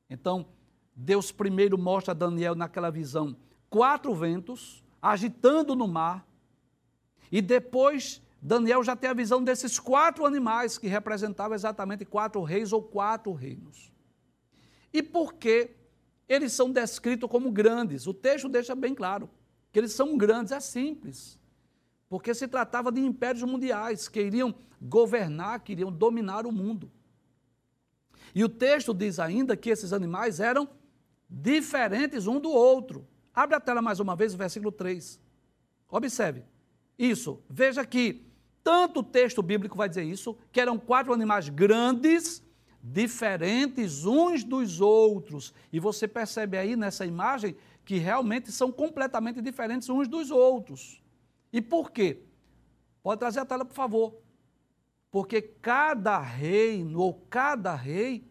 Então, 0.09 0.47
Deus 0.95 1.31
primeiro 1.31 1.77
mostra 1.77 2.11
a 2.11 2.15
Daniel 2.15 2.55
naquela 2.55 2.89
visão 2.89 3.35
quatro 3.73 4.13
ventos 4.13 4.83
agitando 5.01 5.75
no 5.75 5.87
mar, 5.87 6.27
e 7.33 7.41
depois 7.41 8.21
Daniel 8.39 8.83
já 8.83 8.95
tem 8.95 9.09
a 9.09 9.13
visão 9.13 9.43
desses 9.43 9.79
quatro 9.79 10.23
animais 10.23 10.77
que 10.77 10.87
representavam 10.87 11.55
exatamente 11.55 12.05
quatro 12.05 12.43
reis 12.43 12.71
ou 12.71 12.83
quatro 12.83 13.33
reinos. 13.33 13.91
E 14.93 15.01
por 15.01 15.33
que 15.33 15.71
eles 16.29 16.53
são 16.53 16.71
descritos 16.71 17.27
como 17.27 17.51
grandes? 17.51 18.05
O 18.05 18.13
texto 18.13 18.47
deixa 18.47 18.75
bem 18.75 18.93
claro 18.93 19.27
que 19.71 19.79
eles 19.79 19.93
são 19.93 20.15
grandes, 20.15 20.51
é 20.51 20.59
simples 20.59 21.39
porque 22.13 22.31
se 22.35 22.47
tratava 22.47 22.91
de 22.91 23.01
impérios 23.01 23.41
mundiais 23.41 24.07
que 24.07 24.21
iriam 24.21 24.53
governar, 24.79 25.61
que 25.61 25.71
iriam 25.71 25.91
dominar 25.91 26.45
o 26.45 26.51
mundo. 26.51 26.91
E 28.35 28.43
o 28.43 28.49
texto 28.49 28.93
diz 28.93 29.17
ainda 29.17 29.57
que 29.57 29.71
esses 29.71 29.91
animais 29.91 30.39
eram 30.39 30.69
diferentes 31.27 32.27
um 32.27 32.39
do 32.39 32.51
outro. 32.51 33.07
Abre 33.33 33.55
a 33.55 33.59
tela 33.59 33.81
mais 33.81 33.99
uma 33.99 34.15
vez, 34.15 34.35
o 34.35 34.37
versículo 34.37 34.71
3. 34.71 35.19
Observe 35.89 36.43
isso. 36.97 37.41
Veja 37.49 37.85
que 37.85 38.25
tanto 38.63 39.01
o 39.01 39.03
texto 39.03 39.41
bíblico 39.41 39.77
vai 39.77 39.89
dizer 39.89 40.03
isso, 40.03 40.37
que 40.51 40.61
eram 40.61 40.79
quatro 40.79 41.13
animais 41.13 41.49
grandes, 41.49 42.41
diferentes 42.81 44.05
uns 44.05 44.43
dos 44.43 44.81
outros. 44.81 45.53
E 45.71 45.79
você 45.79 46.07
percebe 46.07 46.57
aí 46.57 46.75
nessa 46.75 47.05
imagem 47.05 47.55
que 47.85 47.97
realmente 47.97 48.51
são 48.51 48.71
completamente 48.71 49.41
diferentes 49.41 49.89
uns 49.89 50.07
dos 50.07 50.31
outros. 50.31 51.01
E 51.51 51.61
por 51.61 51.91
quê? 51.91 52.23
Pode 53.01 53.19
trazer 53.19 53.41
a 53.41 53.45
tela, 53.45 53.65
por 53.65 53.75
favor. 53.75 54.15
Porque 55.11 55.41
cada 55.41 56.19
reino 56.19 56.99
ou 56.99 57.13
cada 57.29 57.75
rei 57.75 58.27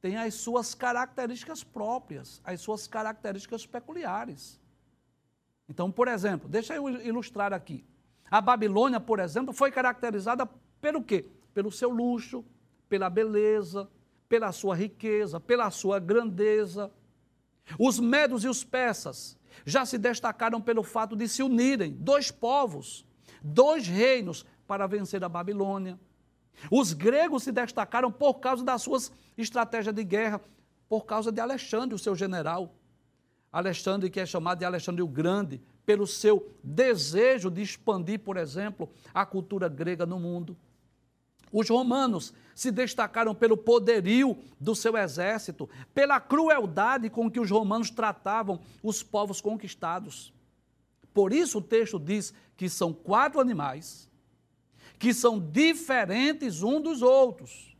tem 0.00 0.16
as 0.16 0.34
suas 0.34 0.74
características 0.74 1.62
próprias, 1.62 2.40
as 2.44 2.60
suas 2.60 2.86
características 2.86 3.64
peculiares. 3.64 4.60
Então, 5.72 5.90
por 5.90 6.06
exemplo, 6.06 6.50
deixa 6.50 6.74
eu 6.74 6.86
ilustrar 6.86 7.50
aqui. 7.50 7.82
A 8.30 8.42
Babilônia, 8.42 9.00
por 9.00 9.18
exemplo, 9.18 9.54
foi 9.54 9.70
caracterizada 9.72 10.46
pelo 10.82 11.02
quê? 11.02 11.24
Pelo 11.54 11.72
seu 11.72 11.88
luxo, 11.88 12.44
pela 12.90 13.08
beleza, 13.08 13.88
pela 14.28 14.52
sua 14.52 14.74
riqueza, 14.76 15.40
pela 15.40 15.70
sua 15.70 15.98
grandeza. 15.98 16.92
Os 17.78 17.98
medos 17.98 18.44
e 18.44 18.48
os 18.48 18.62
persas 18.62 19.38
já 19.64 19.86
se 19.86 19.96
destacaram 19.96 20.60
pelo 20.60 20.82
fato 20.82 21.16
de 21.16 21.26
se 21.26 21.42
unirem 21.42 21.94
dois 21.98 22.30
povos, 22.30 23.06
dois 23.42 23.86
reinos 23.86 24.44
para 24.66 24.86
vencer 24.86 25.24
a 25.24 25.28
Babilônia. 25.28 25.98
Os 26.70 26.92
gregos 26.92 27.44
se 27.44 27.50
destacaram 27.50 28.12
por 28.12 28.40
causa 28.40 28.62
das 28.62 28.82
suas 28.82 29.10
estratégias 29.38 29.94
de 29.94 30.04
guerra, 30.04 30.38
por 30.86 31.06
causa 31.06 31.32
de 31.32 31.40
Alexandre, 31.40 31.94
o 31.94 31.98
seu 31.98 32.14
general. 32.14 32.74
Alexandre, 33.52 34.08
que 34.08 34.18
é 34.18 34.26
chamado 34.26 34.60
de 34.60 34.64
Alexandre 34.64 35.02
o 35.02 35.06
Grande, 35.06 35.60
pelo 35.84 36.06
seu 36.06 36.50
desejo 36.62 37.50
de 37.50 37.60
expandir, 37.60 38.20
por 38.20 38.36
exemplo, 38.36 38.88
a 39.12 39.26
cultura 39.26 39.68
grega 39.68 40.06
no 40.06 40.18
mundo. 40.18 40.56
Os 41.52 41.68
romanos 41.68 42.32
se 42.54 42.70
destacaram 42.70 43.34
pelo 43.34 43.56
poderio 43.56 44.38
do 44.58 44.74
seu 44.74 44.96
exército, 44.96 45.68
pela 45.92 46.18
crueldade 46.18 47.10
com 47.10 47.30
que 47.30 47.38
os 47.38 47.50
romanos 47.50 47.90
tratavam 47.90 48.60
os 48.82 49.02
povos 49.02 49.40
conquistados. 49.40 50.32
Por 51.12 51.32
isso 51.32 51.58
o 51.58 51.62
texto 51.62 51.98
diz 51.98 52.32
que 52.56 52.70
são 52.70 52.92
quatro 52.92 53.38
animais 53.38 54.10
que 55.02 55.12
são 55.12 55.40
diferentes 55.40 56.62
um 56.62 56.80
dos 56.80 57.02
outros. 57.02 57.76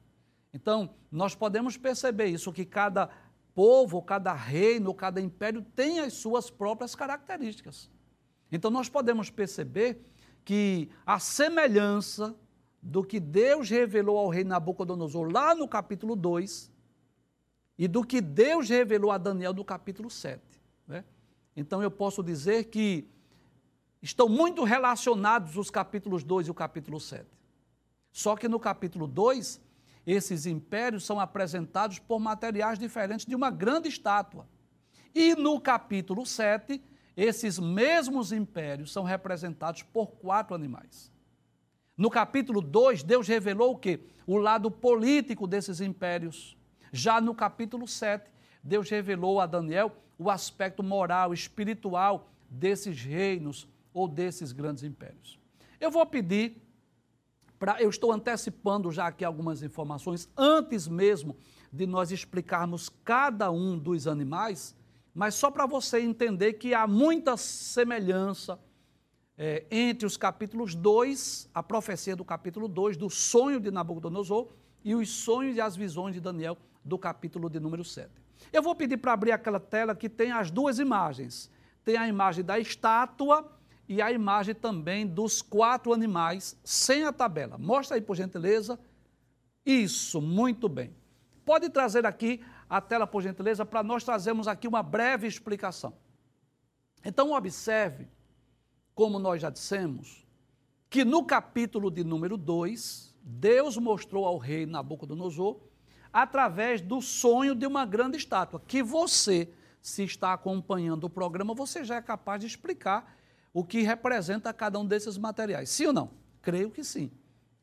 Então, 0.53 0.91
nós 1.09 1.37
podemos 1.37 1.77
perceber 1.77 2.27
isso, 2.27 2.53
que 2.53 2.65
cada 2.65 3.09
povo, 3.55 4.03
cada 4.03 4.33
reino, 4.33 4.95
cada 4.95 5.21
império 5.21 5.63
tem 5.75 6.01
as 6.01 6.15
suas 6.15 6.51
próprias 6.51 6.95
características. 6.95 7.91
Então, 8.51 8.71
nós 8.71 8.89
podemos 8.89 9.31
perceber 9.31 10.03
que 10.45 10.91
a 11.07 11.19
semelhança 11.19 12.35
do 12.83 13.05
que 13.05 13.21
Deus 13.21 13.71
revelou 13.71 14.19
ao 14.19 14.29
rei 14.29 14.43
Nabucodonosor 14.43 15.31
lá 15.31 15.55
no 15.55 15.69
capítulo 15.69 16.17
2 16.17 16.73
e 17.79 17.87
do 17.87 18.05
que 18.05 18.21
Deus 18.21 18.69
revelou 18.69 19.11
a 19.11 19.19
Daniel 19.19 19.53
no 19.53 19.65
capítulo 19.65 20.11
7. 20.11 20.43
Né? 20.87 21.05
Então 21.57 21.83
eu 21.83 21.91
posso 21.91 22.23
dizer 22.23 22.65
que 22.65 23.09
estão 24.03 24.29
muito 24.29 24.65
relacionados 24.65 25.57
os 25.57 25.71
capítulos 25.71 26.25
2 26.25 26.49
e 26.49 26.51
o 26.51 26.55
capítulo 26.55 26.99
7. 26.99 27.25
Só 28.11 28.37
que 28.37 28.49
no 28.49 28.59
capítulo 28.59 29.07
2, 29.07 29.61
esses 30.07 30.47
impérios 30.47 31.05
são 31.05 31.21
apresentados 31.21 31.99
por 31.99 32.19
materiais 32.19 32.79
diferentes 32.79 33.25
de 33.25 33.35
uma 33.35 33.51
grande 33.51 33.89
estátua. 33.89 34.47
E 35.15 35.35
no 35.35 35.61
capítulo 35.61 36.27
7, 36.27 36.83
esses 37.17 37.59
mesmos 37.59 38.33
impérios 38.33 38.93
são 38.93 39.05
representados 39.05 39.83
por 39.83 40.13
quatro 40.13 40.55
animais. 40.55 41.13
No 41.97 42.11
capítulo 42.11 42.61
2, 42.61 43.03
Deus 43.03 43.29
revelou 43.29 43.75
o 43.75 43.79
quê? 43.79 44.01
O 44.27 44.39
lado 44.39 44.71
político 44.71 45.47
desses 45.47 45.81
impérios. 45.81 46.57
Já 46.91 47.21
no 47.21 47.35
capítulo 47.35 47.87
7, 47.87 48.31
Deus 48.63 48.89
revelou 48.89 49.41
a 49.41 49.47
Daniel 49.47 49.93
o 50.19 50.31
aspecto 50.31 50.83
moral, 50.83 51.35
espiritual 51.35 52.31
desses 52.49 53.03
reinos 53.03 53.69
ou 53.93 54.09
desses 54.09 54.53
grandes 54.53 54.83
impérios. 54.83 55.39
Eu 55.81 55.91
vou 55.91 56.07
pedir 56.07 56.63
para 57.63 57.81
eu 57.81 57.89
estou 57.89 58.11
antecipando 58.11 58.91
já 58.91 59.07
aqui 59.07 59.25
algumas 59.25 59.63
informações 59.63 60.29
antes 60.37 60.89
mesmo 60.89 61.37
de 61.73 61.87
nós 61.87 62.11
explicarmos 62.11 62.89
cada 63.05 63.53
um 63.53 63.79
dos 63.79 64.09
animais, 64.09 64.75
mas 65.15 65.37
só 65.37 65.49
para 65.49 65.65
você 65.65 66.01
entender 66.01 66.55
que 66.55 66.75
há 66.75 66.89
muita 66.89 67.37
semelhança 67.37 68.59
é, 69.39 69.65
entre 69.71 70.05
os 70.05 70.17
capítulos 70.17 70.75
2, 70.75 71.51
a 71.55 71.63
profecia 71.63 72.17
do 72.17 72.25
capítulo 72.25 72.67
2, 72.67 72.97
do 72.97 73.09
sonho 73.09 73.61
de 73.61 73.71
Nabucodonosor, 73.71 74.49
e 74.85 74.97
os 74.97 75.09
sonhos 75.09 75.57
e 75.57 75.61
as 75.61 75.77
visões 75.77 76.15
de 76.15 76.21
Daniel, 76.21 76.59
do 76.85 76.99
capítulo 76.99 77.49
de 77.49 77.61
número 77.61 77.85
7. 77.85 78.11
Eu 78.53 78.61
vou 78.61 78.75
pedir 78.75 78.97
para 78.97 79.13
abrir 79.13 79.31
aquela 79.31 79.61
tela 79.61 79.95
que 79.95 80.09
tem 80.09 80.33
as 80.33 80.51
duas 80.51 80.81
imagens. 80.81 81.49
tem 81.85 81.97
a 81.97 82.09
imagem 82.09 82.45
da 82.45 82.59
estátua 82.59 83.49
e 83.93 84.01
a 84.01 84.11
imagem 84.11 84.55
também 84.55 85.07
dos 85.07 85.43
quatro 85.43 85.93
animais 85.93 86.59
sem 86.65 87.05
a 87.05 87.13
tabela. 87.13 87.59
Mostra 87.59 87.97
aí, 87.97 88.01
por 88.01 88.17
gentileza. 88.17 88.81
Isso, 89.67 90.19
muito 90.19 90.67
bem. 90.67 90.97
Pode 91.45 91.69
trazer 91.69 92.07
aqui 92.07 92.43
a 92.71 92.81
tela, 92.81 93.07
por 93.07 93.23
gentileza, 93.23 93.67
para 93.67 93.83
nós 93.83 94.03
trazermos 94.03 94.49
aqui 94.49 94.67
uma 94.67 94.83
breve 94.83 95.27
explicação. 95.27 95.93
Então, 97.05 97.33
observe, 97.33 98.09
como 98.95 99.19
nós 99.19 99.43
já 99.43 99.51
dissemos, 99.51 100.27
que 100.89 101.05
no 101.05 101.23
capítulo 101.27 101.91
de 101.91 102.03
número 102.03 102.39
2, 102.39 103.15
Deus 103.23 103.77
mostrou 103.77 104.25
ao 104.25 104.39
rei 104.39 104.65
Nabucodonosor, 104.65 105.61
através 106.11 106.81
do 106.81 107.03
sonho 107.03 107.55
de 107.55 107.67
uma 107.67 107.85
grande 107.85 108.17
estátua, 108.17 108.63
que 108.67 108.83
você, 108.83 109.53
se 109.83 110.03
está 110.03 110.33
acompanhando 110.33 111.05
o 111.05 111.11
programa, 111.11 111.53
você 111.53 111.85
já 111.85 111.97
é 111.97 112.01
capaz 112.01 112.41
de 112.41 112.47
explicar 112.47 113.21
o 113.53 113.65
que 113.65 113.83
representa 113.83 114.53
cada 114.53 114.79
um 114.79 114.87
desses 114.87 115.19
materiais. 115.19 115.71
Sim 115.71 115.87
ou 115.87 115.93
não? 115.93 116.11
Creio 116.41 116.71
que 116.71 116.83
sim, 116.83 117.11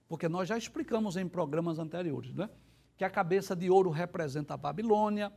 porque 0.07 0.29
nós 0.29 0.47
já 0.47 0.57
explicamos 0.57 1.17
em 1.17 1.27
programas 1.27 1.79
anteriores, 1.79 2.33
né? 2.33 2.49
que 2.99 3.05
a 3.05 3.09
cabeça 3.09 3.55
de 3.55 3.69
ouro 3.69 3.89
representa 3.89 4.55
a 4.55 4.57
Babilônia, 4.57 5.31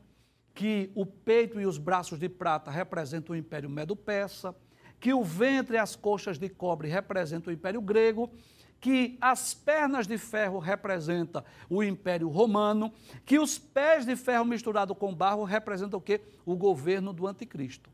que 0.53 0.91
o 0.97 1.07
peito 1.07 1.61
e 1.61 1.65
os 1.65 1.79
braços 1.79 2.19
de 2.19 2.29
prata 2.29 2.73
representam 2.73 3.35
o 3.35 3.39
Império 3.39 3.71
Medo-Persa, 3.71 4.53
que 4.99 5.15
o 5.15 5.23
ventre 5.23 5.77
e 5.77 5.79
as 5.79 5.95
coxas 5.95 6.39
de 6.39 6.49
cobre 6.49 6.89
representam 6.89 7.53
o 7.53 7.55
Império 7.55 7.81
Grego, 7.81 8.29
que 8.81 9.17
as 9.21 9.55
pernas 9.55 10.09
de 10.09 10.19
ferro 10.19 10.59
representam 10.59 11.45
o 11.71 11.85
Império 11.85 12.29
Romano, 12.29 12.93
que 13.25 13.39
os 13.39 13.57
pés 13.61 14.05
de 14.05 14.17
ferro 14.17 14.45
misturado 14.45 14.93
com 14.93 15.15
barro 15.15 15.45
representam 15.45 16.01
o 16.01 16.03
quê? 16.03 16.21
O 16.45 16.57
governo 16.57 17.13
do 17.13 17.29
Anticristo. 17.29 17.92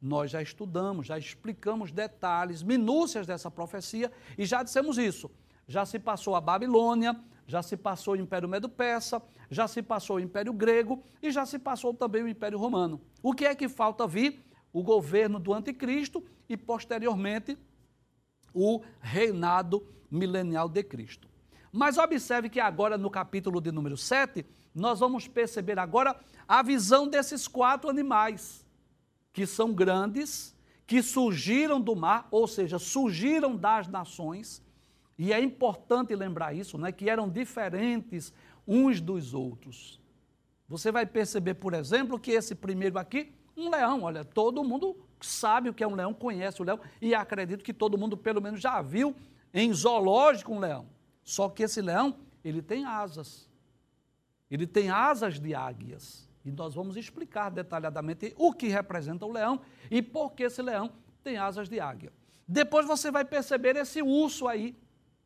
Nós 0.00 0.30
já 0.30 0.40
estudamos, 0.40 1.06
já 1.06 1.18
explicamos 1.18 1.90
detalhes, 1.90 2.62
minúcias 2.62 3.26
dessa 3.26 3.50
profecia 3.50 4.12
e 4.36 4.46
já 4.46 4.62
dissemos 4.62 4.96
isso. 4.96 5.30
Já 5.66 5.84
se 5.84 5.98
passou 5.98 6.36
a 6.36 6.40
Babilônia, 6.40 7.20
já 7.46 7.62
se 7.62 7.76
passou 7.76 8.14
o 8.14 8.16
Império 8.16 8.48
Medo-Persa, 8.48 9.20
já 9.50 9.66
se 9.66 9.82
passou 9.82 10.16
o 10.16 10.20
Império 10.20 10.52
Grego 10.52 11.02
e 11.20 11.30
já 11.30 11.44
se 11.44 11.58
passou 11.58 11.92
também 11.92 12.22
o 12.22 12.28
Império 12.28 12.58
Romano. 12.58 13.00
O 13.22 13.32
que 13.32 13.44
é 13.44 13.54
que 13.54 13.68
falta 13.68 14.06
vir? 14.06 14.44
O 14.72 14.82
governo 14.82 15.40
do 15.40 15.52
Anticristo 15.52 16.24
e, 16.48 16.56
posteriormente, 16.56 17.58
o 18.54 18.82
reinado 19.00 19.86
milenial 20.10 20.68
de 20.68 20.82
Cristo. 20.82 21.28
Mas 21.72 21.98
observe 21.98 22.48
que 22.48 22.60
agora, 22.60 22.96
no 22.96 23.10
capítulo 23.10 23.60
de 23.60 23.72
número 23.72 23.96
7, 23.96 24.46
nós 24.74 25.00
vamos 25.00 25.26
perceber 25.26 25.78
agora 25.78 26.18
a 26.46 26.62
visão 26.62 27.08
desses 27.08 27.48
quatro 27.48 27.90
animais 27.90 28.67
que 29.38 29.46
são 29.46 29.72
grandes, 29.72 30.52
que 30.84 31.00
surgiram 31.00 31.80
do 31.80 31.94
mar, 31.94 32.26
ou 32.28 32.48
seja, 32.48 32.76
surgiram 32.76 33.54
das 33.54 33.86
nações, 33.86 34.60
e 35.16 35.32
é 35.32 35.40
importante 35.40 36.12
lembrar 36.12 36.56
isso, 36.56 36.76
né, 36.76 36.90
que 36.90 37.08
eram 37.08 37.28
diferentes 37.28 38.32
uns 38.66 39.00
dos 39.00 39.34
outros. 39.34 40.00
Você 40.68 40.90
vai 40.90 41.06
perceber, 41.06 41.54
por 41.54 41.72
exemplo, 41.72 42.18
que 42.18 42.32
esse 42.32 42.52
primeiro 42.52 42.98
aqui, 42.98 43.32
um 43.56 43.70
leão, 43.70 44.02
olha, 44.02 44.24
todo 44.24 44.64
mundo 44.64 44.96
sabe 45.20 45.68
o 45.68 45.74
que 45.74 45.84
é 45.84 45.86
um 45.86 45.94
leão, 45.94 46.12
conhece 46.12 46.60
o 46.60 46.64
leão, 46.64 46.80
e 47.00 47.14
acredito 47.14 47.62
que 47.62 47.72
todo 47.72 47.96
mundo 47.96 48.16
pelo 48.16 48.42
menos 48.42 48.60
já 48.60 48.82
viu 48.82 49.14
em 49.54 49.72
zoológico 49.72 50.52
um 50.52 50.58
leão. 50.58 50.88
Só 51.22 51.48
que 51.48 51.62
esse 51.62 51.80
leão, 51.80 52.16
ele 52.42 52.60
tem 52.60 52.84
asas. 52.84 53.48
Ele 54.50 54.66
tem 54.66 54.90
asas 54.90 55.38
de 55.38 55.54
águias. 55.54 56.27
E 56.48 56.50
nós 56.50 56.74
vamos 56.74 56.96
explicar 56.96 57.50
detalhadamente 57.50 58.32
o 58.38 58.54
que 58.54 58.68
representa 58.68 59.26
o 59.26 59.30
leão 59.30 59.60
e 59.90 60.00
por 60.00 60.32
que 60.32 60.44
esse 60.44 60.62
leão 60.62 60.90
tem 61.22 61.36
asas 61.36 61.68
de 61.68 61.78
águia. 61.78 62.10
Depois 62.46 62.86
você 62.86 63.10
vai 63.10 63.22
perceber 63.22 63.76
esse 63.76 64.00
urso 64.00 64.48
aí, 64.48 64.74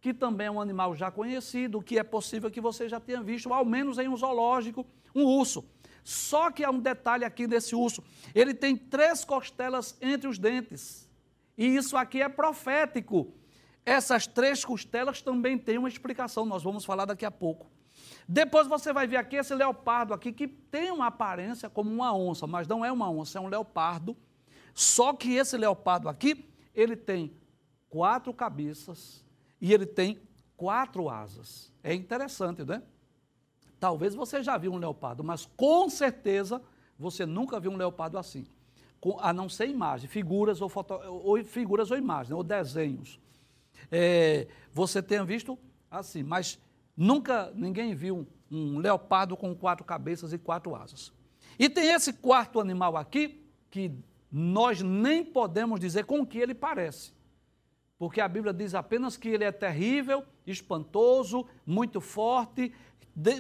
que 0.00 0.12
também 0.12 0.48
é 0.48 0.50
um 0.50 0.61
animal 0.61 0.96
já 0.96 1.12
conhecido, 1.12 1.80
que 1.80 1.96
é 1.96 2.02
possível 2.02 2.50
que 2.50 2.61
você 2.61 2.88
já 2.88 2.98
tenha 2.98 3.22
visto, 3.22 3.54
ao 3.54 3.64
menos 3.64 3.98
em 3.98 4.08
um 4.08 4.16
zoológico, 4.16 4.85
um 5.14 5.22
urso. 5.22 5.64
Só 6.02 6.50
que 6.50 6.64
há 6.64 6.70
um 6.70 6.80
detalhe 6.80 7.24
aqui 7.24 7.46
desse 7.46 7.76
urso: 7.76 8.02
ele 8.35 8.52
tem 8.52 8.76
três 8.76 9.24
costelas 9.24 9.96
entre 10.00 10.26
os 10.26 10.40
dentes. 10.40 11.08
E 11.56 11.64
isso 11.76 11.96
aqui 11.96 12.20
é 12.20 12.28
profético. 12.28 13.32
Essas 13.87 14.26
três 14.26 14.64
costelas 14.64 15.22
também 15.22 15.56
têm 15.56 15.78
uma 15.78 15.88
explicação, 15.88 16.44
nós 16.44 16.64
vamos 16.64 16.85
falar 16.85 17.04
daqui 17.04 17.24
a 17.24 17.30
pouco. 17.30 17.70
Depois 18.28 18.66
você 18.66 18.92
vai 18.92 19.06
ver 19.06 19.16
aqui 19.16 19.37
esse 19.37 19.54
leopardo 19.54 20.14
aqui, 20.14 20.32
que 20.32 20.46
tem 20.46 20.90
uma 20.90 21.06
aparência 21.06 21.68
como 21.68 21.90
uma 21.90 22.14
onça, 22.14 22.46
mas 22.46 22.66
não 22.68 22.85
é 22.85 22.90
uma 22.92 23.11
onça, 23.11 23.38
é 23.38 23.40
um 23.40 23.48
leopardo. 23.48 24.16
Só 24.74 25.12
que 25.12 25.35
esse 25.35 25.56
leopardo 25.56 26.08
aqui, 26.08 26.48
ele 26.74 26.96
tem 26.96 27.32
quatro 27.88 28.32
cabeças 28.32 29.24
e 29.61 29.72
ele 29.72 29.85
tem 29.85 30.20
quatro 30.56 31.08
asas. 31.08 31.72
É 31.82 31.94
interessante, 31.94 32.64
né? 32.64 32.82
Talvez 33.78 34.14
você 34.14 34.42
já 34.42 34.56
viu 34.56 34.72
um 34.72 34.78
leopardo, 34.78 35.24
mas 35.24 35.44
com 35.56 35.90
certeza 35.90 36.62
você 36.98 37.26
nunca 37.26 37.58
viu 37.58 37.72
um 37.72 37.76
leopardo 37.76 38.16
assim. 38.16 38.46
A 39.18 39.32
não 39.32 39.48
ser 39.48 39.68
imagem, 39.68 40.08
figuras 40.08 40.61
ou, 40.61 40.68
foto, 40.68 40.94
ou 40.94 41.42
figuras 41.44 41.90
ou 41.90 41.98
imagens, 41.98 42.30
ou 42.30 42.44
desenhos. 42.44 43.18
É, 43.90 44.46
você 44.72 45.02
tenha 45.02 45.24
visto 45.24 45.58
assim, 45.90 46.22
mas 46.22 46.58
Nunca 46.96 47.52
ninguém 47.55 47.94
viu 47.94 48.26
um 48.50 48.78
leopardo 48.78 49.37
com 49.37 49.55
quatro 49.55 49.85
cabeças 49.85 50.33
e 50.33 50.38
quatro 50.38 50.74
asas. 50.74 51.12
E 51.59 51.68
tem 51.68 51.88
esse 51.88 52.12
quarto 52.12 52.61
animal 52.61 52.96
aqui 52.96 53.44
que 53.70 53.92
nós 54.31 54.81
nem 54.83 55.24
podemos 55.24 55.78
dizer 55.78 56.05
com 56.05 56.26
que 56.26 56.38
ele 56.38 56.55
parece. 56.55 57.12
Porque 57.98 58.20
a 58.20 58.28
Bíblia 58.28 58.52
diz 58.52 58.74
apenas 58.74 59.16
que 59.16 59.28
ele 59.28 59.44
é 59.44 59.52
terrível, 59.52 60.24
espantoso, 60.46 61.46
muito 61.64 62.00
forte, 62.00 62.72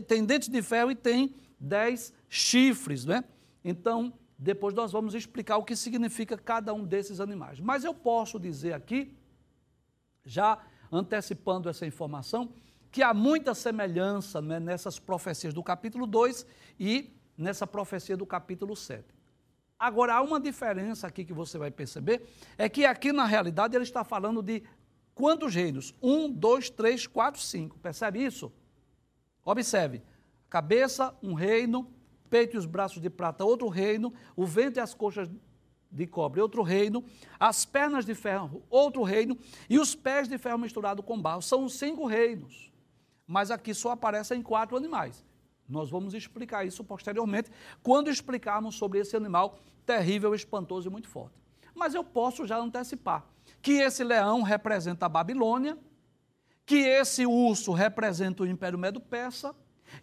tem 0.06 0.24
dentes 0.24 0.48
de 0.48 0.62
ferro 0.62 0.90
e 0.90 0.94
tem 0.94 1.34
dez 1.58 2.12
chifres, 2.28 3.04
né? 3.04 3.24
Então, 3.64 4.12
depois 4.38 4.74
nós 4.74 4.92
vamos 4.92 5.14
explicar 5.14 5.56
o 5.56 5.64
que 5.64 5.74
significa 5.74 6.36
cada 6.36 6.72
um 6.74 6.84
desses 6.84 7.20
animais. 7.20 7.60
Mas 7.60 7.84
eu 7.84 7.94
posso 7.94 8.38
dizer 8.38 8.72
aqui, 8.72 9.16
já 10.24 10.58
antecipando 10.90 11.68
essa 11.68 11.86
informação, 11.86 12.52
que 12.92 13.02
há 13.02 13.14
muita 13.14 13.54
semelhança 13.54 14.42
né, 14.42 14.60
nessas 14.60 14.98
profecias 14.98 15.54
do 15.54 15.62
capítulo 15.62 16.06
2 16.06 16.46
e 16.78 17.10
nessa 17.36 17.66
profecia 17.66 18.18
do 18.18 18.26
capítulo 18.26 18.76
7. 18.76 19.02
Agora, 19.78 20.14
há 20.14 20.22
uma 20.22 20.38
diferença 20.38 21.06
aqui 21.06 21.24
que 21.24 21.32
você 21.32 21.56
vai 21.56 21.70
perceber, 21.70 22.28
é 22.58 22.68
que 22.68 22.84
aqui 22.84 23.10
na 23.10 23.24
realidade 23.24 23.74
ele 23.74 23.82
está 23.82 24.04
falando 24.04 24.42
de 24.42 24.62
quantos 25.14 25.54
reinos? 25.54 25.94
Um, 26.02 26.30
dois, 26.30 26.68
três, 26.68 27.06
quatro, 27.06 27.40
cinco. 27.40 27.78
Percebe 27.78 28.22
isso? 28.22 28.52
Observe. 29.42 30.02
Cabeça, 30.50 31.16
um 31.22 31.32
reino, 31.32 31.90
peito 32.28 32.56
e 32.56 32.58
os 32.58 32.66
braços 32.66 33.00
de 33.00 33.08
prata, 33.08 33.42
outro 33.42 33.68
reino, 33.68 34.12
o 34.36 34.44
ventre 34.44 34.80
e 34.80 34.82
as 34.82 34.92
coxas 34.92 35.30
de 35.90 36.06
cobre, 36.06 36.42
outro 36.42 36.62
reino, 36.62 37.02
as 37.40 37.64
pernas 37.64 38.04
de 38.04 38.14
ferro, 38.14 38.62
outro 38.68 39.02
reino, 39.02 39.36
e 39.68 39.78
os 39.78 39.94
pés 39.94 40.28
de 40.28 40.36
ferro 40.36 40.58
misturado 40.58 41.02
com 41.02 41.20
barro. 41.20 41.40
São 41.40 41.68
cinco 41.68 42.06
reinos 42.06 42.71
mas 43.32 43.50
aqui 43.50 43.72
só 43.72 43.92
aparecem 43.92 44.42
quatro 44.42 44.76
animais. 44.76 45.24
Nós 45.66 45.88
vamos 45.88 46.12
explicar 46.12 46.66
isso 46.66 46.84
posteriormente, 46.84 47.50
quando 47.82 48.10
explicarmos 48.10 48.74
sobre 48.74 48.98
esse 48.98 49.16
animal 49.16 49.58
terrível, 49.86 50.34
espantoso 50.34 50.88
e 50.88 50.92
muito 50.92 51.08
forte. 51.08 51.34
Mas 51.74 51.94
eu 51.94 52.04
posso 52.04 52.46
já 52.46 52.58
antecipar 52.58 53.24
que 53.62 53.72
esse 53.72 54.04
leão 54.04 54.42
representa 54.42 55.06
a 55.06 55.08
Babilônia, 55.08 55.78
que 56.66 56.76
esse 56.76 57.24
urso 57.24 57.72
representa 57.72 58.42
o 58.42 58.46
Império 58.46 58.78
Medo-Persa, 58.78 59.56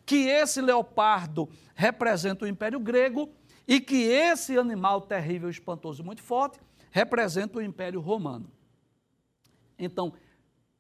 que 0.08 0.28
esse 0.28 0.60
leopardo 0.60 1.48
representa 1.76 2.46
o 2.46 2.48
Império 2.48 2.80
Grego 2.80 3.30
e 3.68 3.80
que 3.80 4.06
esse 4.06 4.58
animal 4.58 5.02
terrível, 5.02 5.52
espantoso 5.52 6.02
e 6.02 6.06
muito 6.06 6.24
forte 6.24 6.60
representa 6.90 7.60
o 7.60 7.62
Império 7.62 8.02
Romano. 8.02 8.52
Então, 9.78 10.14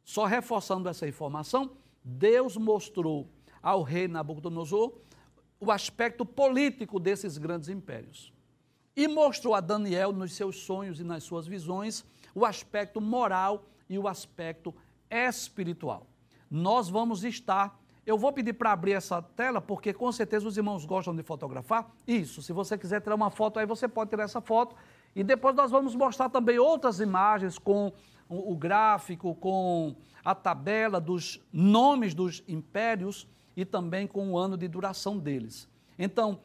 só 0.03 0.25
reforçando 0.25 0.89
essa 0.89 1.07
informação, 1.07 1.77
Deus 2.09 2.57
mostrou 2.57 3.29
ao 3.61 3.83
rei 3.83 4.07
Nabucodonosor 4.07 4.93
o 5.59 5.71
aspecto 5.71 6.25
político 6.25 6.99
desses 6.99 7.37
grandes 7.37 7.69
impérios. 7.69 8.33
E 8.95 9.07
mostrou 9.07 9.53
a 9.53 9.59
Daniel, 9.59 10.11
nos 10.11 10.33
seus 10.33 10.57
sonhos 10.63 10.99
e 10.99 11.03
nas 11.03 11.23
suas 11.23 11.45
visões, 11.45 12.03
o 12.33 12.45
aspecto 12.45 12.99
moral 12.99 13.65
e 13.89 13.97
o 13.99 14.07
aspecto 14.07 14.73
espiritual. 15.09 16.07
Nós 16.49 16.89
vamos 16.89 17.23
estar. 17.23 17.79
Eu 18.05 18.17
vou 18.17 18.33
pedir 18.33 18.53
para 18.53 18.71
abrir 18.71 18.93
essa 18.93 19.21
tela, 19.21 19.61
porque 19.61 19.93
com 19.93 20.11
certeza 20.11 20.47
os 20.47 20.57
irmãos 20.57 20.85
gostam 20.85 21.15
de 21.15 21.21
fotografar. 21.21 21.91
Isso, 22.07 22.41
se 22.41 22.51
você 22.51 22.77
quiser 22.77 23.01
tirar 23.01 23.15
uma 23.15 23.29
foto 23.29 23.59
aí, 23.59 23.65
você 23.65 23.87
pode 23.87 24.09
tirar 24.09 24.23
essa 24.23 24.41
foto. 24.41 24.75
E 25.15 25.23
depois 25.23 25.55
nós 25.55 25.69
vamos 25.69 25.95
mostrar 25.95 26.29
também 26.29 26.57
outras 26.57 26.99
imagens 26.99 27.57
com 27.59 27.93
o 28.27 28.55
gráfico, 28.55 29.35
com 29.35 29.95
a 30.23 30.35
tabela 30.35 30.99
dos 30.99 31.41
nomes 31.51 32.13
dos 32.13 32.43
impérios 32.47 33.27
e 33.55 33.65
também 33.65 34.07
com 34.07 34.31
o 34.31 34.37
ano 34.37 34.57
de 34.57 34.67
duração 34.67 35.17
deles. 35.17 35.67
Então, 35.97 36.39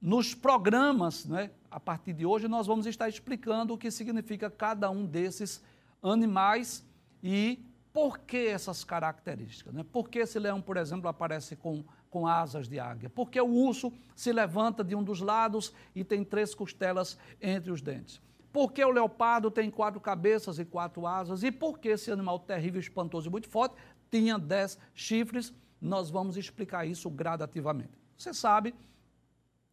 nos 0.00 0.34
programas, 0.34 1.24
né, 1.24 1.50
a 1.70 1.80
partir 1.80 2.12
de 2.12 2.24
hoje, 2.24 2.46
nós 2.48 2.66
vamos 2.66 2.86
estar 2.86 3.08
explicando 3.08 3.74
o 3.74 3.78
que 3.78 3.90
significa 3.90 4.50
cada 4.50 4.90
um 4.90 5.04
desses 5.04 5.62
animais 6.02 6.84
e 7.22 7.58
por 7.92 8.18
que 8.18 8.46
essas 8.46 8.84
características. 8.84 9.72
Né? 9.72 9.84
Por 9.90 10.08
que 10.08 10.18
esse 10.18 10.38
leão, 10.38 10.60
por 10.60 10.76
exemplo, 10.76 11.08
aparece 11.08 11.56
com, 11.56 11.82
com 12.10 12.26
asas 12.26 12.68
de 12.68 12.78
águia? 12.78 13.08
Por 13.08 13.30
que 13.30 13.40
o 13.40 13.48
urso 13.48 13.92
se 14.14 14.32
levanta 14.32 14.84
de 14.84 14.94
um 14.94 15.02
dos 15.02 15.20
lados 15.20 15.72
e 15.94 16.04
tem 16.04 16.22
três 16.22 16.54
costelas 16.54 17.18
entre 17.40 17.72
os 17.72 17.80
dentes? 17.80 18.20
Por 18.56 18.72
que 18.72 18.82
o 18.82 18.88
leopardo 18.88 19.50
tem 19.50 19.70
quatro 19.70 20.00
cabeças 20.00 20.58
e 20.58 20.64
quatro 20.64 21.06
asas? 21.06 21.42
E 21.42 21.52
por 21.52 21.78
que 21.78 21.88
esse 21.88 22.10
animal 22.10 22.38
terrível, 22.38 22.80
espantoso 22.80 23.28
e 23.28 23.30
muito 23.30 23.50
forte 23.50 23.76
tinha 24.10 24.38
dez 24.38 24.78
chifres? 24.94 25.52
Nós 25.78 26.08
vamos 26.08 26.38
explicar 26.38 26.86
isso 26.86 27.10
gradativamente. 27.10 27.92
Você 28.16 28.32
sabe, 28.32 28.74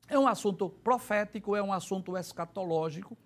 é 0.10 0.20
um 0.20 0.28
assunto 0.28 0.70
profético, 0.70 1.56
é 1.56 1.64
um 1.64 1.72
assunto 1.72 2.18
escatológico, 2.18 3.18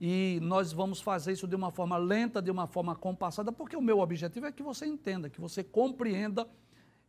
e 0.00 0.38
nós 0.40 0.72
vamos 0.72 1.00
fazer 1.00 1.32
isso 1.32 1.48
de 1.48 1.56
uma 1.56 1.72
forma 1.72 1.96
lenta, 1.96 2.40
de 2.40 2.52
uma 2.52 2.68
forma 2.68 2.94
compassada, 2.94 3.50
porque 3.50 3.76
o 3.76 3.82
meu 3.82 3.98
objetivo 3.98 4.46
é 4.46 4.52
que 4.52 4.62
você 4.62 4.86
entenda, 4.86 5.28
que 5.28 5.40
você 5.40 5.64
compreenda 5.64 6.46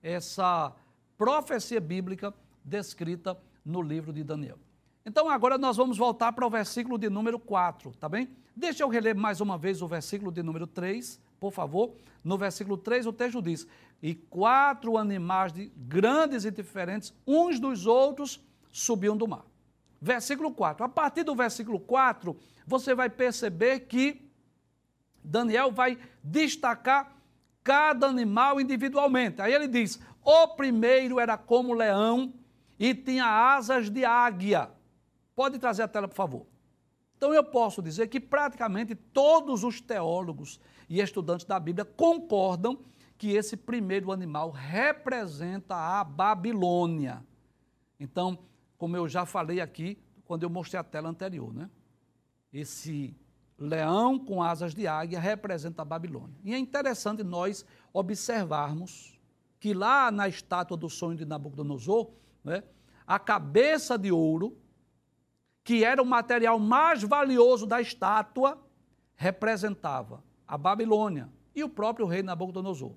essa 0.02 0.74
profecia 1.16 1.80
bíblica 1.80 2.34
descrita 2.64 3.38
no 3.64 3.80
livro 3.80 4.12
de 4.12 4.24
Daniel. 4.24 4.58
Então 5.06 5.30
agora 5.30 5.56
nós 5.56 5.78
vamos 5.78 6.00
voltar 6.00 6.34
para 6.34 6.48
o 6.48 6.50
versículo 6.50 6.98
de 6.98 7.12
número 7.12 7.38
4, 7.38 7.92
tá 8.00 8.10
bem? 8.10 8.28
Deixa 8.56 8.82
eu 8.82 8.90
reler 8.90 9.16
mais 9.16 9.40
uma 9.40 9.56
vez 9.56 9.84
o 9.84 9.88
versículo 9.88 10.32
de 10.32 10.42
número 10.42 10.66
3, 10.66 11.22
por 11.40 11.52
favor. 11.52 11.94
No 12.24 12.40
versículo 12.40 12.76
3 12.76 13.06
o 13.06 13.14
texto 13.14 13.40
diz: 13.40 13.68
E 14.02 14.16
quatro 14.16 14.98
animais 14.98 15.54
de 15.54 15.72
grandes 15.78 16.44
e 16.44 16.50
diferentes, 16.50 17.14
uns 17.28 17.60
dos 17.60 17.86
outros, 17.86 18.44
subiam 18.72 19.16
do 19.16 19.28
mar. 19.28 19.46
Versículo 20.02 20.52
4. 20.52 20.84
A 20.84 20.90
partir 20.90 21.22
do 21.22 21.36
versículo 21.36 21.80
4, 21.80 22.36
você 22.66 22.96
vai 22.96 23.08
perceber 23.08 23.82
que 23.82 24.28
Daniel 25.24 25.72
vai 25.72 26.00
destacar 26.24 27.16
cada 27.64 28.08
animal 28.08 28.60
individualmente. 28.60 29.40
Aí 29.40 29.54
ele 29.54 29.68
diz: 29.68 30.00
o 30.24 30.48
primeiro 30.48 31.20
era 31.20 31.38
como 31.38 31.74
leão 31.74 32.34
e 32.80 32.96
tinha 32.96 33.26
asas 33.26 33.88
de 33.88 34.04
águia. 34.04 34.75
Pode 35.36 35.60
trazer 35.60 35.84
a 35.84 35.88
tela, 35.88 36.08
por 36.08 36.16
favor. 36.16 36.46
Então 37.18 37.34
eu 37.34 37.44
posso 37.44 37.82
dizer 37.82 38.08
que 38.08 38.20
praticamente 38.20 38.96
todos 38.96 39.64
os 39.64 39.82
teólogos 39.82 40.60
e 40.90 41.00
estudantes 41.00 41.46
da 41.46 41.60
Bíblia 41.60 41.86
concordam 41.86 42.80
que 43.18 43.32
esse 43.32 43.56
primeiro 43.56 44.12
animal 44.12 44.52
representa 44.52 45.76
a 45.76 46.04
Babilônia. 46.04 47.26
Então, 48.00 48.40
como 48.78 48.98
eu 48.98 49.08
já 49.08 49.26
falei 49.26 49.62
aqui, 49.62 49.98
quando 50.26 50.44
eu 50.44 50.50
mostrei 50.50 50.80
a 50.80 50.84
tela 50.84 51.10
anterior, 51.10 51.54
né? 51.54 51.70
Esse 52.52 53.16
leão 53.58 54.20
com 54.20 54.44
asas 54.44 54.74
de 54.74 54.86
águia 54.86 55.20
representa 55.20 55.82
a 55.82 55.86
Babilônia. 55.86 56.36
E 56.44 56.54
é 56.54 56.58
interessante 56.58 57.24
nós 57.24 57.66
observarmos 57.94 59.18
que 59.60 59.74
lá 59.74 60.12
na 60.12 60.28
estátua 60.28 60.76
do 60.76 60.90
sonho 60.90 61.18
de 61.18 61.26
Nabucodonosor, 61.26 62.12
né, 62.44 62.64
a 63.08 63.18
cabeça 63.18 63.98
de 63.98 64.12
ouro 64.12 64.58
que 65.66 65.84
era 65.84 66.00
o 66.02 66.06
material 66.06 66.60
mais 66.60 67.02
valioso 67.02 67.66
da 67.66 67.82
estátua, 67.82 68.64
representava 69.16 70.24
a 70.48 70.56
Babilônia 70.60 71.28
e 71.56 71.64
o 71.64 71.70
próprio 71.70 72.06
rei 72.06 72.22
Nabucodonosor. 72.22 72.94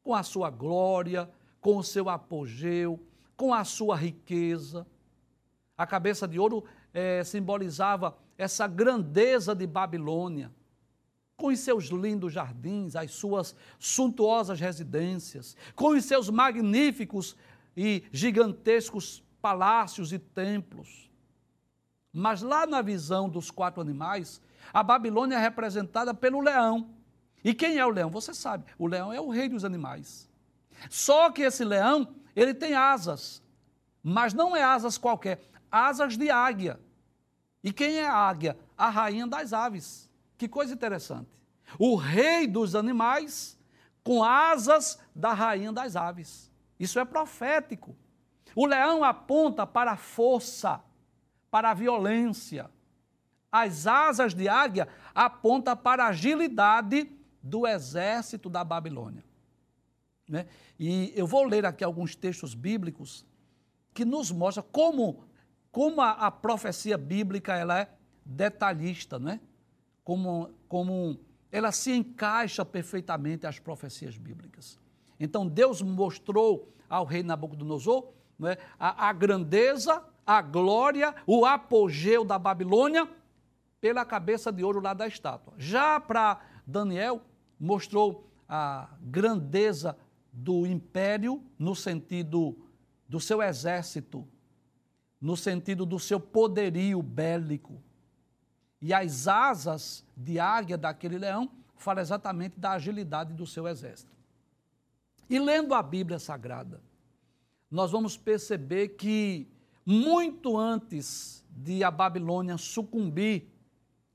Com 0.00 0.14
a 0.14 0.22
sua 0.22 0.48
glória, 0.48 1.28
com 1.60 1.76
o 1.76 1.82
seu 1.82 2.08
apogeu, 2.08 3.04
com 3.36 3.52
a 3.52 3.64
sua 3.64 3.96
riqueza. 3.96 4.86
A 5.76 5.84
cabeça 5.84 6.28
de 6.28 6.38
ouro 6.38 6.64
é, 6.94 7.24
simbolizava 7.24 8.16
essa 8.38 8.68
grandeza 8.68 9.52
de 9.52 9.66
Babilônia, 9.66 10.52
com 11.36 11.48
os 11.48 11.58
seus 11.58 11.86
lindos 11.86 12.32
jardins, 12.32 12.94
as 12.94 13.10
suas 13.10 13.56
suntuosas 13.80 14.60
residências, 14.60 15.56
com 15.74 15.88
os 15.88 16.04
seus 16.04 16.30
magníficos 16.30 17.36
e 17.76 18.04
gigantescos 18.12 19.20
palácios 19.40 20.12
e 20.12 20.20
templos. 20.20 21.11
Mas 22.12 22.42
lá 22.42 22.66
na 22.66 22.82
visão 22.82 23.28
dos 23.28 23.50
quatro 23.50 23.80
animais, 23.80 24.40
a 24.72 24.82
Babilônia 24.82 25.36
é 25.36 25.40
representada 25.40 26.12
pelo 26.12 26.40
leão. 26.40 26.90
E 27.44 27.54
quem 27.54 27.78
é 27.78 27.86
o 27.86 27.90
leão? 27.90 28.10
Você 28.10 28.34
sabe, 28.34 28.64
o 28.78 28.86
leão 28.86 29.12
é 29.12 29.20
o 29.20 29.30
rei 29.30 29.48
dos 29.48 29.64
animais. 29.64 30.28
Só 30.90 31.30
que 31.30 31.42
esse 31.42 31.64
leão, 31.64 32.14
ele 32.36 32.54
tem 32.54 32.74
asas, 32.74 33.42
mas 34.02 34.34
não 34.34 34.54
é 34.54 34.62
asas 34.62 34.98
qualquer, 34.98 35.40
asas 35.70 36.16
de 36.16 36.30
águia. 36.30 36.78
E 37.62 37.72
quem 37.72 37.96
é 37.96 38.06
a 38.06 38.14
águia? 38.14 38.58
A 38.76 38.90
rainha 38.90 39.26
das 39.26 39.52
aves. 39.52 40.10
Que 40.36 40.48
coisa 40.48 40.74
interessante. 40.74 41.30
O 41.78 41.94
rei 41.94 42.46
dos 42.46 42.74
animais 42.74 43.58
com 44.02 44.22
asas 44.22 44.98
da 45.14 45.32
rainha 45.32 45.72
das 45.72 45.94
aves. 45.94 46.50
Isso 46.78 46.98
é 46.98 47.04
profético. 47.04 47.96
O 48.54 48.66
leão 48.66 49.04
aponta 49.04 49.66
para 49.66 49.92
a 49.92 49.96
força, 49.96 50.82
para 51.52 51.70
a 51.70 51.74
violência. 51.74 52.70
As 53.52 53.86
asas 53.86 54.34
de 54.34 54.48
águia 54.48 54.88
apontam 55.14 55.76
para 55.76 56.06
a 56.06 56.08
agilidade 56.08 57.12
do 57.42 57.66
exército 57.66 58.48
da 58.48 58.64
Babilônia. 58.64 59.22
Né? 60.26 60.46
E 60.80 61.12
eu 61.14 61.26
vou 61.26 61.44
ler 61.44 61.66
aqui 61.66 61.84
alguns 61.84 62.16
textos 62.16 62.54
bíblicos 62.54 63.26
que 63.92 64.02
nos 64.02 64.32
mostram 64.32 64.64
como, 64.72 65.24
como 65.70 66.00
a, 66.00 66.12
a 66.12 66.30
profecia 66.30 66.96
bíblica 66.96 67.54
ela 67.54 67.80
é 67.80 67.90
detalhista, 68.24 69.18
né? 69.18 69.38
como, 70.02 70.54
como 70.66 71.20
ela 71.50 71.70
se 71.70 71.92
encaixa 71.92 72.64
perfeitamente 72.64 73.46
às 73.46 73.58
profecias 73.58 74.16
bíblicas. 74.16 74.80
Então 75.20 75.46
Deus 75.46 75.82
mostrou 75.82 76.72
ao 76.88 77.04
rei 77.04 77.22
Nabucodonosor 77.22 78.10
né, 78.38 78.56
a, 78.78 79.08
a 79.10 79.12
grandeza 79.12 80.02
a 80.26 80.40
glória, 80.40 81.14
o 81.26 81.44
apogeu 81.44 82.24
da 82.24 82.38
Babilônia 82.38 83.08
pela 83.80 84.04
cabeça 84.04 84.52
de 84.52 84.62
ouro 84.62 84.80
lá 84.80 84.94
da 84.94 85.06
estátua. 85.06 85.54
Já 85.58 85.98
para 85.98 86.40
Daniel, 86.66 87.22
mostrou 87.58 88.30
a 88.48 88.88
grandeza 89.00 89.96
do 90.32 90.66
império 90.66 91.42
no 91.58 91.74
sentido 91.74 92.56
do 93.08 93.20
seu 93.20 93.42
exército, 93.42 94.26
no 95.20 95.36
sentido 95.36 95.84
do 95.84 95.98
seu 95.98 96.18
poderio 96.18 97.02
bélico. 97.02 97.82
E 98.80 98.92
as 98.92 99.28
asas 99.28 100.04
de 100.16 100.38
águia 100.38 100.78
daquele 100.78 101.18
leão 101.18 101.50
falam 101.76 102.00
exatamente 102.00 102.58
da 102.58 102.72
agilidade 102.72 103.34
do 103.34 103.46
seu 103.46 103.66
exército. 103.66 104.12
E 105.28 105.38
lendo 105.38 105.74
a 105.74 105.82
Bíblia 105.82 106.18
Sagrada, 106.18 106.80
nós 107.70 107.90
vamos 107.90 108.16
perceber 108.16 108.88
que 108.90 109.48
muito 109.84 110.56
antes 110.56 111.44
de 111.50 111.82
a 111.84 111.90
Babilônia 111.90 112.56
sucumbir 112.56 113.48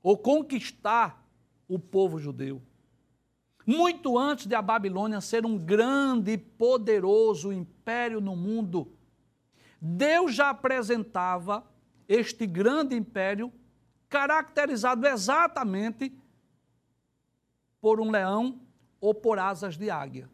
ou 0.02 0.16
conquistar 0.16 1.26
o 1.68 1.78
povo 1.78 2.18
judeu. 2.18 2.62
Muito 3.66 4.16
antes 4.16 4.46
de 4.46 4.54
a 4.54 4.62
Babilônia 4.62 5.20
ser 5.20 5.44
um 5.44 5.58
grande 5.58 6.32
e 6.32 6.38
poderoso 6.38 7.52
império 7.52 8.20
no 8.20 8.34
mundo, 8.34 8.90
Deus 9.80 10.34
já 10.34 10.50
apresentava 10.50 11.64
este 12.08 12.46
grande 12.46 12.96
império 12.96 13.52
caracterizado 14.08 15.06
exatamente 15.06 16.12
por 17.78 18.00
um 18.00 18.10
leão 18.10 18.60
ou 19.00 19.14
por 19.14 19.38
asas 19.38 19.76
de 19.76 19.90
águia. 19.90 20.30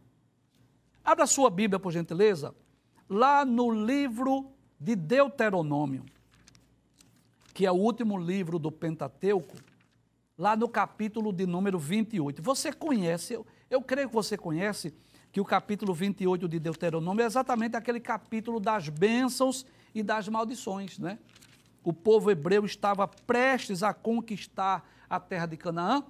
Abra 1.05 1.27
sua 1.27 1.51
Bíblia, 1.51 1.79
por 1.79 1.93
gentileza, 1.93 2.55
lá 3.09 3.45
no 3.45 3.71
livro 3.85 4.54
de 4.85 4.95
Deuteronômio, 4.95 6.05
que 7.55 7.65
é 7.65 7.73
o 7.73 7.75
último 7.75 8.19
livro 8.19 8.59
do 8.59 8.71
Pentateuco, 8.71 9.57
lá 10.37 10.55
no 10.55 10.69
capítulo 10.69 11.33
de 11.33 11.47
número 11.47 11.79
28. 11.79 12.43
Você 12.43 12.71
conhece, 12.71 13.33
eu, 13.33 13.47
eu 13.71 13.81
creio 13.81 14.09
que 14.09 14.15
você 14.15 14.37
conhece, 14.37 14.93
que 15.33 15.41
o 15.41 15.45
capítulo 15.45 15.95
28 15.95 16.47
de 16.47 16.59
Deuteronômio 16.59 17.23
é 17.23 17.27
exatamente 17.27 17.77
aquele 17.77 17.99
capítulo 17.99 18.61
das 18.61 18.91
bênçãos 18.91 19.65
e 19.95 20.03
das 20.03 20.29
maldições, 20.29 20.99
né? 20.99 21.19
O 21.83 21.93
povo 21.93 22.31
hebreu 22.31 22.67
estava 22.67 23.09
prestes 23.09 23.83
a 23.83 23.95
conquistar 23.95 24.87
a 25.09 25.19
terra 25.19 25.47
de 25.47 25.57
Canaã, 25.57 26.05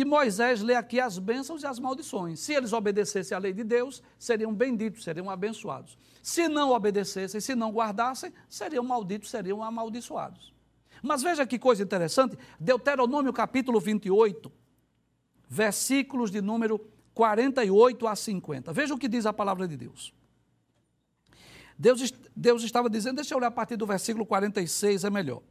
e 0.00 0.04
Moisés 0.04 0.62
lê 0.62 0.76
aqui 0.76 1.00
as 1.00 1.18
bênçãos 1.18 1.64
e 1.64 1.66
as 1.66 1.80
maldições. 1.80 2.38
Se 2.38 2.52
eles 2.52 2.72
obedecessem 2.72 3.36
à 3.36 3.40
lei 3.40 3.52
de 3.52 3.64
Deus, 3.64 4.00
seriam 4.16 4.54
benditos, 4.54 5.02
seriam 5.02 5.28
abençoados. 5.28 5.98
Se 6.22 6.46
não 6.46 6.70
obedecessem, 6.70 7.40
se 7.40 7.56
não 7.56 7.72
guardassem, 7.72 8.32
seriam 8.48 8.84
malditos, 8.84 9.28
seriam 9.28 9.60
amaldiçoados. 9.60 10.54
Mas 11.02 11.20
veja 11.20 11.44
que 11.44 11.58
coisa 11.58 11.82
interessante, 11.82 12.38
Deuteronômio 12.60 13.32
capítulo 13.32 13.80
28, 13.80 14.52
versículos 15.48 16.30
de 16.30 16.40
número 16.40 16.78
48 17.12 18.06
a 18.06 18.14
50. 18.14 18.72
Veja 18.72 18.94
o 18.94 18.98
que 18.98 19.08
diz 19.08 19.26
a 19.26 19.32
palavra 19.32 19.66
de 19.66 19.76
Deus. 19.76 20.14
Deus, 21.76 22.14
Deus 22.36 22.62
estava 22.62 22.88
dizendo, 22.88 23.16
deixa 23.16 23.34
eu 23.34 23.38
ler 23.40 23.46
a 23.46 23.50
partir 23.50 23.74
do 23.74 23.84
versículo 23.84 24.24
46, 24.24 25.02
é 25.02 25.10
melhor. 25.10 25.42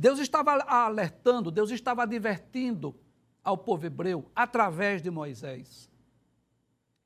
Deus 0.00 0.18
estava 0.18 0.52
alertando, 0.52 1.50
Deus 1.50 1.70
estava 1.70 2.04
advertindo 2.04 2.98
ao 3.44 3.58
povo 3.58 3.84
hebreu 3.84 4.30
através 4.34 5.02
de 5.02 5.10
Moisés 5.10 5.90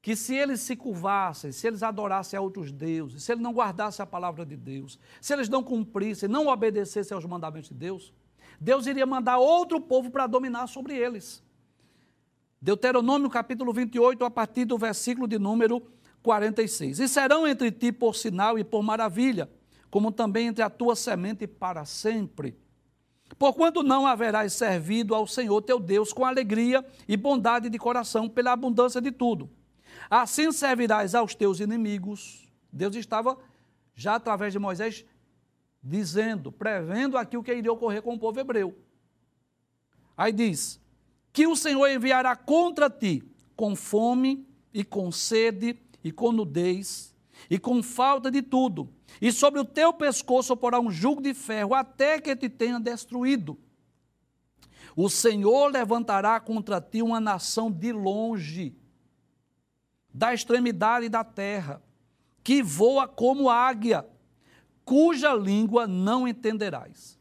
que 0.00 0.14
se 0.14 0.34
eles 0.34 0.60
se 0.60 0.76
curvassem, 0.76 1.50
se 1.50 1.66
eles 1.66 1.82
adorassem 1.82 2.38
a 2.38 2.40
outros 2.42 2.70
deuses, 2.70 3.22
se 3.22 3.32
eles 3.32 3.42
não 3.42 3.54
guardassem 3.54 4.02
a 4.02 4.06
palavra 4.06 4.44
de 4.44 4.54
Deus, 4.54 4.98
se 5.18 5.32
eles 5.32 5.48
não 5.48 5.62
cumprissem, 5.62 6.28
não 6.28 6.46
obedecessem 6.46 7.14
aos 7.14 7.24
mandamentos 7.24 7.70
de 7.70 7.74
Deus, 7.74 8.12
Deus 8.60 8.86
iria 8.86 9.06
mandar 9.06 9.38
outro 9.38 9.80
povo 9.80 10.10
para 10.10 10.26
dominar 10.26 10.66
sobre 10.66 10.94
eles. 10.94 11.42
Deuteronômio 12.60 13.30
capítulo 13.30 13.72
28, 13.72 14.24
a 14.26 14.30
partir 14.30 14.66
do 14.66 14.76
versículo 14.76 15.26
de 15.26 15.38
número 15.38 15.82
46. 16.22 17.00
E 17.00 17.08
serão 17.08 17.48
entre 17.48 17.72
ti 17.72 17.90
por 17.90 18.14
sinal 18.14 18.58
e 18.58 18.62
por 18.62 18.82
maravilha, 18.82 19.50
como 19.90 20.12
também 20.12 20.48
entre 20.48 20.62
a 20.62 20.68
tua 20.68 20.94
semente 20.94 21.46
para 21.46 21.86
sempre. 21.86 22.62
Porquanto 23.38 23.82
não 23.82 24.06
haverás 24.06 24.52
servido 24.52 25.14
ao 25.14 25.26
Senhor 25.26 25.60
teu 25.62 25.80
Deus 25.80 26.12
com 26.12 26.24
alegria 26.24 26.84
e 27.08 27.16
bondade 27.16 27.68
de 27.68 27.78
coração, 27.78 28.28
pela 28.28 28.52
abundância 28.52 29.00
de 29.00 29.10
tudo 29.10 29.50
Assim 30.10 30.52
servirás 30.52 31.14
aos 31.14 31.34
teus 31.34 31.60
inimigos. 31.60 32.48
Deus 32.72 32.94
estava 32.96 33.38
já 33.94 34.16
através 34.16 34.52
de 34.52 34.58
Moisés 34.58 35.04
dizendo, 35.82 36.50
prevendo 36.50 37.16
aquilo 37.16 37.42
que 37.42 37.54
iria 37.54 37.72
ocorrer 37.72 38.02
com 38.02 38.14
o 38.14 38.18
povo 38.18 38.38
hebreu. 38.38 38.76
Aí 40.16 40.32
diz: 40.32 40.80
que 41.32 41.46
o 41.46 41.56
Senhor 41.56 41.88
enviará 41.88 42.34
contra 42.36 42.90
ti 42.90 43.22
com 43.56 43.76
fome 43.76 44.46
e 44.72 44.84
com 44.84 45.10
sede 45.12 45.78
e 46.02 46.10
com 46.10 46.32
nudez 46.32 47.14
e 47.48 47.58
com 47.58 47.82
falta 47.82 48.30
de 48.30 48.42
tudo, 48.42 48.88
e 49.20 49.32
sobre 49.32 49.60
o 49.60 49.64
teu 49.64 49.92
pescoço 49.92 50.56
porá 50.56 50.80
um 50.80 50.90
jugo 50.90 51.20
de 51.20 51.34
ferro 51.34 51.74
até 51.74 52.20
que 52.20 52.34
te 52.34 52.48
tenha 52.48 52.80
destruído. 52.80 53.58
O 54.96 55.08
Senhor 55.08 55.72
levantará 55.72 56.38
contra 56.38 56.80
ti 56.80 57.02
uma 57.02 57.20
nação 57.20 57.70
de 57.70 57.92
longe 57.92 58.76
da 60.12 60.32
extremidade 60.32 61.08
da 61.08 61.24
terra, 61.24 61.82
que 62.44 62.62
voa 62.62 63.08
como 63.08 63.50
águia, 63.50 64.06
cuja 64.84 65.34
língua 65.34 65.88
não 65.88 66.28
entenderás. 66.28 67.18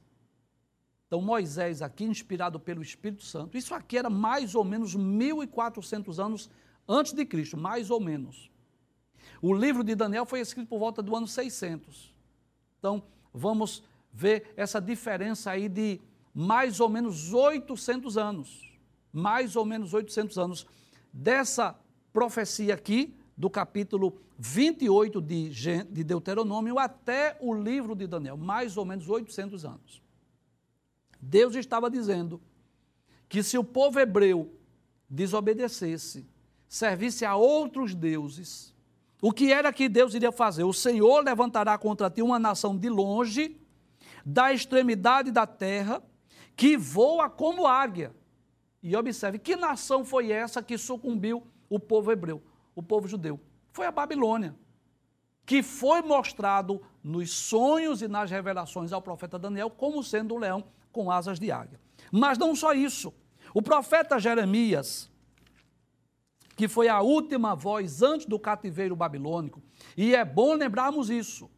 Então, 1.08 1.22
Moisés, 1.22 1.82
aqui 1.82 2.04
inspirado 2.04 2.60
pelo 2.60 2.82
Espírito 2.82 3.24
Santo, 3.24 3.58
isso 3.58 3.74
aqui 3.74 3.98
era 3.98 4.10
mais 4.10 4.54
ou 4.54 4.64
menos 4.64 4.96
1400 4.96 6.20
anos 6.20 6.50
antes 6.88 7.14
de 7.14 7.26
Cristo, 7.26 7.58
mais 7.58 7.90
ou 7.90 8.00
menos. 8.00 8.52
O 9.46 9.54
livro 9.54 9.84
de 9.84 9.94
Daniel 9.94 10.26
foi 10.26 10.40
escrito 10.40 10.70
por 10.70 10.80
volta 10.80 11.04
do 11.04 11.14
ano 11.14 11.28
600. 11.28 12.16
Então, 12.80 13.04
vamos 13.34 13.84
ver 14.10 14.54
essa 14.56 14.80
diferença 14.80 15.52
aí 15.52 15.68
de 15.68 16.00
mais 16.34 16.80
ou 16.80 16.88
menos 16.88 17.34
800 17.34 18.18
anos. 18.18 18.74
Mais 19.12 19.58
ou 19.58 19.66
menos 19.66 19.94
800 19.94 20.38
anos 20.38 20.66
dessa 21.12 21.78
profecia 22.14 22.74
aqui, 22.74 23.14
do 23.36 23.50
capítulo 23.50 24.18
28 24.40 25.22
de, 25.22 25.50
de 25.50 26.04
Deuteronômio 26.06 26.80
até 26.80 27.36
o 27.42 27.54
livro 27.54 27.98
de 27.98 28.08
Daniel, 28.08 28.38
mais 28.38 28.78
ou 28.78 28.86
menos 28.86 29.10
800 29.10 29.66
anos. 29.66 30.02
Deus 31.20 31.54
estava 31.56 31.92
dizendo 31.92 32.40
que 33.28 33.44
se 33.44 33.58
o 33.58 33.64
povo 33.64 34.00
hebreu 34.00 34.58
desobedecesse, 35.10 36.26
servisse 36.66 37.26
a 37.26 37.36
outros 37.36 37.94
deuses, 37.94 38.73
o 39.24 39.32
que 39.32 39.54
era 39.54 39.72
que 39.72 39.88
Deus 39.88 40.14
iria 40.14 40.34
fazer? 40.34 40.66
O 40.66 40.74
Senhor 40.74 41.24
levantará 41.24 41.78
contra 41.78 42.10
ti 42.10 42.22
uma 42.22 42.38
nação 42.38 42.78
de 42.78 42.90
longe, 42.90 43.58
da 44.26 44.52
extremidade 44.52 45.32
da 45.32 45.48
terra, 45.48 46.04
que 46.58 46.76
voa 46.76 47.30
como 47.30 47.66
águia. 47.66 48.14
E 48.82 48.94
observe, 48.98 49.40
que 49.40 49.56
nação 49.56 50.04
foi 50.04 50.30
essa 50.30 50.62
que 50.62 50.78
sucumbiu 50.78 51.48
o 51.70 51.80
povo 51.80 52.12
hebreu, 52.12 52.44
o 52.76 52.84
povo 52.84 53.08
judeu. 53.08 53.40
Foi 53.72 53.86
a 53.86 53.92
Babilônia, 53.92 54.58
que 55.46 55.64
foi 55.64 56.02
mostrado 56.02 56.82
nos 57.02 57.32
sonhos 57.32 58.02
e 58.02 58.10
nas 58.10 58.30
revelações 58.30 58.92
ao 58.92 59.02
profeta 59.02 59.40
Daniel 59.40 59.70
como 59.70 60.04
sendo 60.04 60.36
um 60.36 60.38
leão 60.38 60.66
com 60.92 61.10
asas 61.10 61.40
de 61.40 61.50
águia. 61.50 61.80
Mas 62.12 62.38
não 62.38 62.54
só 62.54 62.74
isso. 62.74 63.14
O 63.54 63.62
profeta 63.62 64.20
Jeremias, 64.20 65.10
que 66.56 66.68
foi 66.68 66.88
a 66.88 67.02
última 67.02 67.56
voz 67.56 68.02
antes 68.02 68.26
do 68.26 68.40
cativeiro 68.40 68.96
babilônico, 68.96 69.62
e 69.98 70.16
é 70.16 70.24
bom 70.24 70.54
lembrarmos 70.54 71.10
isso. 71.10 71.50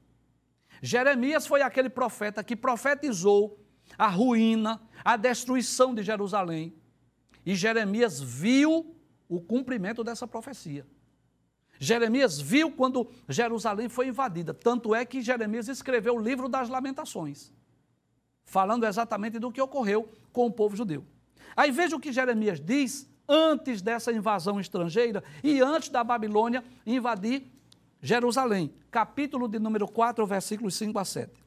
Jeremias 0.82 1.48
foi 1.48 1.62
aquele 1.62 1.90
profeta 1.90 2.44
que 2.44 2.56
profetizou 2.56 3.60
a 3.98 4.08
ruína, 4.08 4.82
a 5.04 5.16
destruição 5.16 5.94
de 5.94 6.04
Jerusalém. 6.04 6.76
E 7.46 7.56
Jeremias 7.56 8.20
viu 8.20 8.96
o 9.28 9.40
cumprimento 9.40 10.04
dessa 10.04 10.28
profecia. 10.28 10.86
Jeremias 11.80 12.40
viu 12.40 12.72
quando 12.72 13.10
Jerusalém 13.28 13.90
foi 13.90 14.08
invadida, 14.08 14.54
tanto 14.54 14.96
é 14.96 15.06
que 15.06 15.22
Jeremias 15.22 15.68
escreveu 15.68 16.16
o 16.16 16.20
livro 16.20 16.48
das 16.48 16.70
Lamentações, 16.70 17.54
falando 18.46 18.86
exatamente 18.86 19.40
do 19.40 19.52
que 19.52 19.62
ocorreu 19.62 20.10
com 20.32 20.46
o 20.46 20.52
povo 20.52 20.76
judeu. 20.76 21.06
Aí 21.56 21.72
veja 21.72 21.96
o 21.96 22.00
que 22.00 22.14
Jeremias 22.14 22.60
diz 22.60 23.10
antes 23.28 23.82
dessa 23.82 24.12
invasão 24.12 24.60
estrangeira 24.60 25.24
e 25.44 25.62
antes 25.62 25.90
da 25.90 26.04
Babilônia 26.04 26.64
invadir 26.86 27.44
Jerusalém. 28.02 28.74
Capítulo 28.92 29.48
de 29.48 29.60
número 29.60 29.88
4, 29.88 30.26
versículos 30.26 30.76
5 30.76 31.00
a 31.00 31.06
7. 31.06 31.46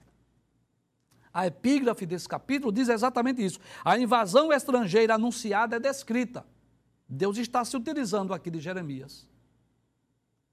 A 1.32 1.46
epígrafe 1.46 2.04
desse 2.04 2.28
capítulo 2.28 2.72
diz 2.72 2.88
exatamente 2.88 3.44
isso. 3.44 3.60
A 3.84 3.98
invasão 3.98 4.52
estrangeira 4.52 5.14
anunciada 5.14 5.76
é 5.76 5.80
descrita. 5.80 6.44
Deus 7.08 7.38
está 7.38 7.64
se 7.64 7.76
utilizando 7.76 8.34
aqui 8.34 8.50
de 8.50 8.60
Jeremias. 8.60 9.28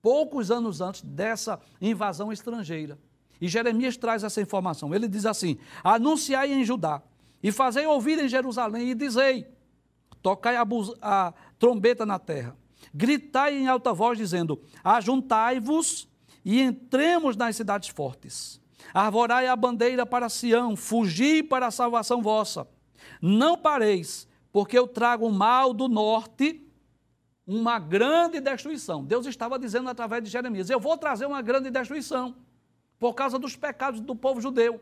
Poucos 0.01 0.51
anos 0.51 0.81
antes 0.81 1.01
dessa 1.01 1.59
invasão 1.81 2.31
estrangeira. 2.31 2.99
E 3.41 3.47
Jeremias 3.47 3.97
traz 3.97 4.23
essa 4.23 4.39
informação. 4.41 4.93
Ele 4.93 5.07
diz 5.07 5.25
assim: 5.25 5.57
Anunciai 5.83 6.53
em 6.53 6.63
Judá, 6.63 7.01
e 7.41 7.51
fazei 7.51 7.85
ouvir 7.85 8.19
em 8.19 8.27
Jerusalém, 8.27 8.89
e 8.89 8.95
dizei: 8.95 9.47
Tocai 10.25 10.55
a, 10.55 10.65
a 11.03 11.33
trombeta 11.59 12.03
na 12.03 12.17
terra, 12.17 12.57
gritai 12.91 13.55
em 13.55 13.67
alta 13.67 13.93
voz, 13.93 14.17
dizendo: 14.17 14.59
Ajuntai-vos 14.83 16.09
e 16.43 16.59
entremos 16.61 17.37
nas 17.37 17.55
cidades 17.55 17.89
fortes. 17.89 18.59
Arvorai 18.91 19.45
a 19.45 19.55
bandeira 19.55 20.03
para 20.03 20.27
Sião, 20.27 20.75
fugi 20.75 21.43
para 21.43 21.67
a 21.67 21.71
salvação 21.71 22.23
vossa. 22.23 22.67
Não 23.21 23.55
pareis, 23.55 24.27
porque 24.51 24.75
eu 24.75 24.87
trago 24.87 25.27
o 25.27 25.31
mal 25.31 25.71
do 25.75 25.87
norte, 25.87 26.59
uma 27.45 27.77
grande 27.77 28.41
destruição. 28.41 29.05
Deus 29.05 29.27
estava 29.27 29.59
dizendo 29.59 29.91
através 29.91 30.23
de 30.23 30.29
Jeremias: 30.31 30.71
Eu 30.71 30.79
vou 30.79 30.97
trazer 30.97 31.27
uma 31.27 31.43
grande 31.43 31.69
destruição, 31.69 32.35
por 32.97 33.13
causa 33.13 33.37
dos 33.37 33.55
pecados 33.55 34.01
do 34.01 34.15
povo 34.15 34.41
judeu. 34.41 34.81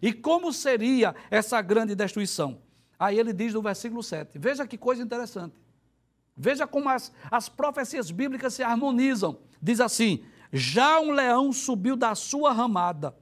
E 0.00 0.10
como 0.10 0.50
seria 0.54 1.14
essa 1.30 1.60
grande 1.60 1.94
destruição? 1.94 2.69
Aí 3.00 3.18
ele 3.18 3.32
diz 3.32 3.54
no 3.54 3.62
versículo 3.62 4.02
7. 4.02 4.38
Veja 4.38 4.66
que 4.66 4.76
coisa 4.76 5.02
interessante. 5.02 5.54
Veja 6.36 6.66
como 6.66 6.90
as, 6.90 7.10
as 7.30 7.48
profecias 7.48 8.10
bíblicas 8.10 8.52
se 8.52 8.62
harmonizam. 8.62 9.38
Diz 9.60 9.80
assim: 9.80 10.22
Já 10.52 11.00
um 11.00 11.10
leão 11.10 11.50
subiu 11.50 11.96
da 11.96 12.14
sua 12.14 12.52
ramada, 12.52 13.16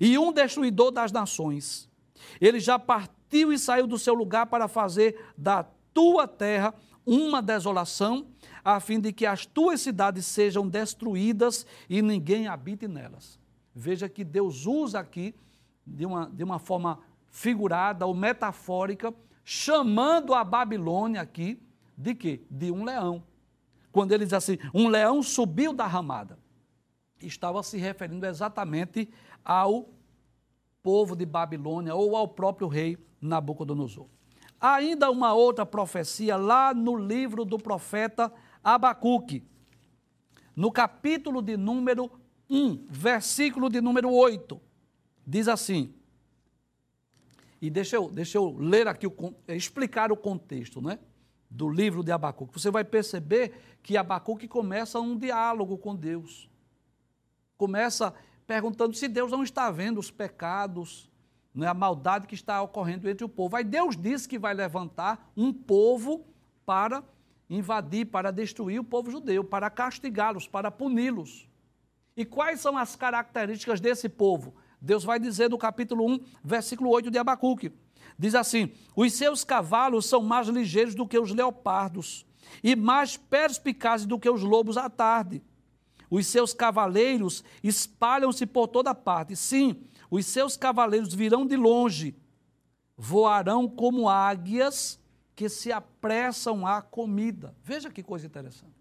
e 0.00 0.18
um 0.18 0.32
destruidor 0.32 0.90
das 0.90 1.12
nações. 1.12 1.88
Ele 2.40 2.58
já 2.58 2.80
partiu 2.80 3.52
e 3.52 3.58
saiu 3.58 3.86
do 3.86 3.96
seu 3.96 4.12
lugar 4.12 4.46
para 4.46 4.66
fazer 4.66 5.32
da 5.38 5.64
tua 5.94 6.26
terra 6.26 6.74
uma 7.06 7.40
desolação, 7.40 8.26
a 8.64 8.80
fim 8.80 9.00
de 9.00 9.12
que 9.12 9.26
as 9.26 9.46
tuas 9.46 9.80
cidades 9.80 10.26
sejam 10.26 10.68
destruídas 10.68 11.64
e 11.88 12.02
ninguém 12.02 12.48
habite 12.48 12.88
nelas. 12.88 13.38
Veja 13.72 14.08
que 14.08 14.24
Deus 14.24 14.66
usa 14.66 14.98
aqui, 14.98 15.34
de 15.86 16.06
uma, 16.06 16.30
de 16.32 16.44
uma 16.44 16.58
forma 16.58 17.00
figurada 17.32 18.06
ou 18.06 18.14
metafórica, 18.14 19.12
chamando 19.42 20.34
a 20.34 20.44
Babilônia 20.44 21.22
aqui 21.22 21.60
de 21.96 22.14
quê? 22.14 22.44
De 22.48 22.70
um 22.70 22.84
leão. 22.84 23.24
Quando 23.90 24.12
ele 24.12 24.24
diz 24.24 24.34
assim, 24.34 24.58
um 24.72 24.86
leão 24.86 25.22
subiu 25.22 25.72
da 25.72 25.86
ramada. 25.86 26.38
Estava 27.20 27.62
se 27.62 27.78
referindo 27.78 28.26
exatamente 28.26 29.08
ao 29.44 29.88
povo 30.82 31.16
de 31.16 31.24
Babilônia 31.24 31.94
ou 31.94 32.16
ao 32.16 32.28
próprio 32.28 32.68
rei 32.68 32.98
Nabucodonosor. 33.20 34.06
Ainda 34.60 35.10
uma 35.10 35.32
outra 35.32 35.64
profecia 35.64 36.36
lá 36.36 36.74
no 36.74 36.96
livro 36.96 37.44
do 37.44 37.58
profeta 37.58 38.32
Abacuque, 38.62 39.44
no 40.54 40.70
capítulo 40.70 41.40
de 41.40 41.56
número 41.56 42.10
1, 42.50 42.86
versículo 42.88 43.70
de 43.70 43.80
número 43.80 44.12
8, 44.12 44.60
diz 45.26 45.48
assim, 45.48 45.94
e 47.62 47.70
deixa 47.70 47.96
eu, 47.96 48.10
deixa 48.10 48.36
eu 48.36 48.54
ler 48.58 48.86
aqui, 48.86 49.06
o, 49.06 49.14
explicar 49.48 50.12
o 50.12 50.16
contexto 50.16 50.82
né, 50.82 50.98
do 51.48 51.68
livro 51.70 52.02
de 52.02 52.12
Abacuque. 52.12 52.52
Você 52.60 52.70
vai 52.70 52.84
perceber 52.84 53.54
que 53.82 53.96
Abacuque 53.96 54.46
começa 54.46 55.00
um 55.00 55.16
diálogo 55.16 55.78
com 55.78 55.96
Deus. 55.96 56.50
Começa 57.56 58.12
perguntando 58.46 58.94
se 58.94 59.08
Deus 59.08 59.30
não 59.30 59.42
está 59.42 59.70
vendo 59.70 59.98
os 59.98 60.10
pecados 60.10 61.10
não 61.54 61.66
é 61.66 61.68
a 61.68 61.74
maldade 61.74 62.26
que 62.26 62.34
está 62.34 62.62
ocorrendo 62.62 63.08
entre 63.08 63.24
o 63.24 63.28
povo. 63.28 63.56
Aí 63.56 63.64
Deus 63.64 63.96
disse 63.96 64.28
que 64.28 64.38
vai 64.38 64.54
levantar 64.54 65.30
um 65.36 65.52
povo 65.52 66.24
para 66.64 67.04
invadir, 67.48 68.06
para 68.06 68.30
destruir 68.30 68.80
o 68.80 68.84
povo 68.84 69.10
judeu, 69.10 69.44
para 69.44 69.68
castigá-los, 69.68 70.48
para 70.48 70.70
puni-los. 70.70 71.48
E 72.16 72.24
quais 72.24 72.60
são 72.60 72.76
as 72.76 72.96
características 72.96 73.80
desse 73.80 74.08
povo? 74.08 74.54
Deus 74.82 75.04
vai 75.04 75.20
dizer 75.20 75.48
no 75.48 75.56
capítulo 75.56 76.04
1, 76.10 76.20
versículo 76.42 76.90
8 76.90 77.08
de 77.08 77.16
Abacuque. 77.16 77.72
Diz 78.18 78.34
assim: 78.34 78.72
Os 78.96 79.12
seus 79.12 79.44
cavalos 79.44 80.06
são 80.06 80.20
mais 80.20 80.48
ligeiros 80.48 80.96
do 80.96 81.06
que 81.06 81.16
os 81.16 81.32
leopardos, 81.32 82.26
e 82.64 82.74
mais 82.74 83.16
perspicazes 83.16 84.06
do 84.06 84.18
que 84.18 84.28
os 84.28 84.42
lobos 84.42 84.76
à 84.76 84.90
tarde. 84.90 85.40
Os 86.10 86.26
seus 86.26 86.52
cavaleiros 86.52 87.44
espalham-se 87.62 88.44
por 88.44 88.66
toda 88.66 88.92
parte. 88.92 89.36
Sim, 89.36 89.84
os 90.10 90.26
seus 90.26 90.56
cavaleiros 90.56 91.14
virão 91.14 91.46
de 91.46 91.56
longe, 91.56 92.16
voarão 92.96 93.68
como 93.68 94.08
águias 94.08 95.00
que 95.36 95.48
se 95.48 95.70
apressam 95.70 96.66
à 96.66 96.82
comida. 96.82 97.54
Veja 97.62 97.88
que 97.88 98.02
coisa 98.02 98.26
interessante. 98.26 98.74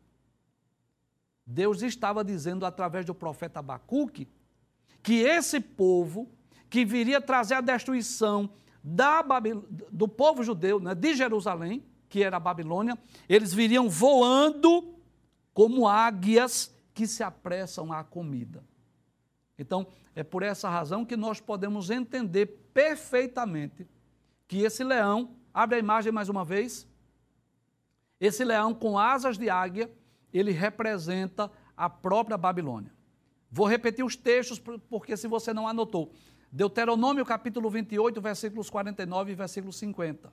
Deus 1.46 1.84
estava 1.84 2.24
dizendo 2.24 2.66
através 2.66 3.06
do 3.06 3.14
profeta 3.14 3.60
Abacuque 3.60 4.28
que 5.02 5.22
esse 5.22 5.60
povo 5.60 6.30
que 6.70 6.86
viria 6.86 7.20
trazer 7.20 7.56
a 7.56 7.62
destruição 7.62 8.50
da 8.84 9.22
Babil... 9.22 9.66
do 9.92 10.08
povo 10.08 10.44
judeu, 10.44 10.80
né, 10.80 10.96
de 10.96 11.14
Jerusalém, 11.14 11.84
que 12.10 12.24
era 12.24 12.38
a 12.38 12.40
Babilônia, 12.40 12.98
eles 13.28 13.54
viriam 13.54 13.90
voando 13.90 14.96
como 15.54 15.88
águias 15.88 16.74
que 16.94 17.08
se 17.08 17.24
apressam 17.24 17.92
à 17.92 18.04
comida. 18.04 18.64
Então, 19.58 19.88
é 20.16 20.24
por 20.24 20.44
essa 20.44 20.70
razão 20.70 21.06
que 21.06 21.16
nós 21.16 21.40
podemos 21.40 21.90
entender 21.90 22.46
perfeitamente 22.74 23.88
que 24.48 24.64
esse 24.64 24.84
leão, 24.84 25.36
abre 25.54 25.78
a 25.78 25.80
imagem 25.80 26.12
mais 26.12 26.30
uma 26.30 26.44
vez, 26.44 26.88
esse 28.20 28.44
leão 28.44 28.74
com 28.74 29.00
asas 29.00 29.38
de 29.38 29.50
águia, 29.50 29.90
ele 30.34 30.52
representa 30.52 31.52
a 31.76 31.90
própria 31.90 32.38
Babilônia. 32.38 32.92
Vou 33.52 33.68
repetir 33.68 34.06
os 34.06 34.16
textos, 34.16 34.58
porque 34.60 35.18
se 35.18 35.28
você 35.28 35.54
não 35.54 35.68
anotou. 35.68 36.14
Deuteronômio 36.50 37.26
capítulo 37.26 37.70
28, 37.70 38.22
versículos 38.22 38.70
49 38.70 39.34
e 39.34 39.36
versículo 39.36 39.74
50. 39.74 40.32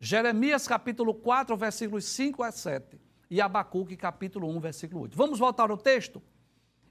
Jeremias 0.00 0.66
capítulo 0.66 1.14
4, 1.14 1.54
versículos 1.54 2.06
5 2.06 2.42
a 2.42 2.50
7. 2.50 2.98
E 3.28 3.42
Abacuque 3.42 3.94
capítulo 3.94 4.48
1, 4.48 4.60
versículo 4.60 5.02
8. 5.02 5.16
Vamos 5.16 5.38
voltar 5.38 5.70
ao 5.70 5.76
texto? 5.76 6.22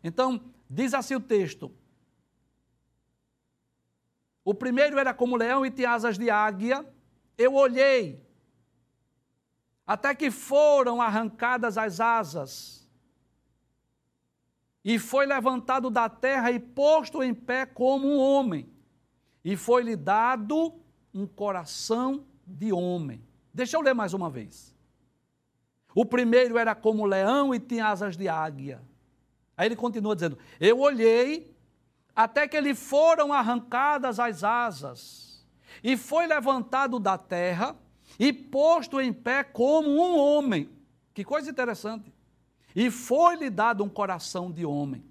Então, 0.04 0.54
diz 0.70 0.94
assim 0.94 1.16
o 1.16 1.20
texto. 1.20 1.72
O 4.46 4.54
primeiro 4.54 5.00
era 5.00 5.14
como 5.14 5.36
leão 5.36 5.66
e 5.66 5.72
tinha 5.72 5.92
asas 5.92 6.18
de 6.18 6.30
águia. 6.30 6.86
Eu 7.38 7.56
olhei, 7.56 8.24
até 9.88 10.14
que 10.14 10.30
foram 10.30 11.02
arrancadas 11.02 11.78
as 11.78 12.00
asas 12.00 12.83
e 14.84 15.00
foi 15.00 15.26
levantado 15.26 15.90
da 15.90 16.10
terra 16.10 16.52
e 16.52 16.60
posto 16.60 17.24
em 17.24 17.34
pé 17.34 17.66
como 17.66 18.08
um 18.08 18.20
homem, 18.20 18.70
e 19.44 19.56
foi-lhe 19.56 19.96
dado 19.96 20.74
um 21.14 21.26
coração 21.26 22.26
de 22.46 22.74
homem. 22.74 23.24
Deixa 23.54 23.78
eu 23.78 23.82
ler 23.82 23.94
mais 23.94 24.14
uma 24.14 24.30
vez. 24.30 24.76
O 25.96 26.06
primeiro 26.06 26.58
era 26.58 26.74
como 26.74 27.06
leão 27.06 27.54
e 27.54 27.60
tinha 27.60 27.88
asas 27.88 28.18
de 28.18 28.28
águia. 28.28 28.82
Aí 29.56 29.68
ele 29.68 29.76
continua 29.76 30.16
dizendo: 30.16 30.38
Eu 30.60 30.80
olhei 30.80 31.56
até 32.16 32.48
que 32.48 32.60
lhe 32.60 32.74
foram 32.74 33.32
arrancadas 33.32 34.20
as 34.20 34.44
asas, 34.44 35.46
e 35.84 35.96
foi 35.96 36.26
levantado 36.26 37.00
da 37.00 37.18
terra 37.18 37.76
e 38.20 38.34
posto 38.34 39.00
em 39.00 39.14
pé 39.14 39.44
como 39.44 39.90
um 39.90 40.18
homem. 40.18 40.70
Que 41.14 41.24
coisa 41.24 41.50
interessante 41.50 42.12
e 42.76 42.90
foi-lhe 42.90 43.50
dado 43.50 43.84
um 43.84 43.90
coração 43.90 44.52
de 44.52 44.66
homem. 44.66 45.04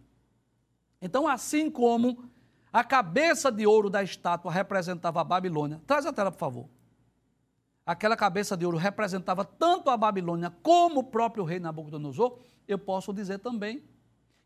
Então, 1.01 1.27
assim 1.27 1.71
como 1.71 2.31
a 2.73 2.83
cabeça 2.83 3.51
de 3.51 3.67
ouro 3.67 3.91
da 3.91 4.03
estátua 4.03 4.51
representava 4.51 5.21
a 5.21 5.25
Babilônia, 5.25 5.81
traz 5.87 6.07
a 6.07 6.13
tela, 6.13 6.31
por 6.31 6.39
favor. 6.39 6.69
Aquela 7.85 8.17
cabeça 8.17 8.57
de 8.57 8.65
ouro 8.65 8.79
representava 8.79 9.45
tanto 9.45 9.91
a 9.91 9.97
Babilônia 9.97 10.51
como 10.63 11.01
o 11.01 11.05
próprio 11.05 11.45
rei 11.45 11.59
Nabucodonosor, 11.59 12.39
eu 12.67 12.79
posso 12.79 13.13
dizer 13.13 13.41
também 13.41 13.85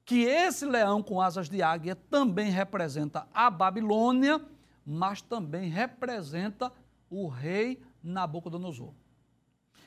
que 0.04 0.22
esse 0.22 0.64
leão 0.64 1.02
com 1.02 1.20
asas 1.20 1.48
de 1.48 1.62
águia 1.62 1.94
também 1.94 2.50
representa 2.50 3.28
a 3.34 3.50
Babilônia, 3.50 4.40
mas 4.84 5.20
também 5.20 5.68
representa 5.68 6.72
o 7.10 7.28
rei 7.28 7.82
Nabucodonosor. 8.02 8.94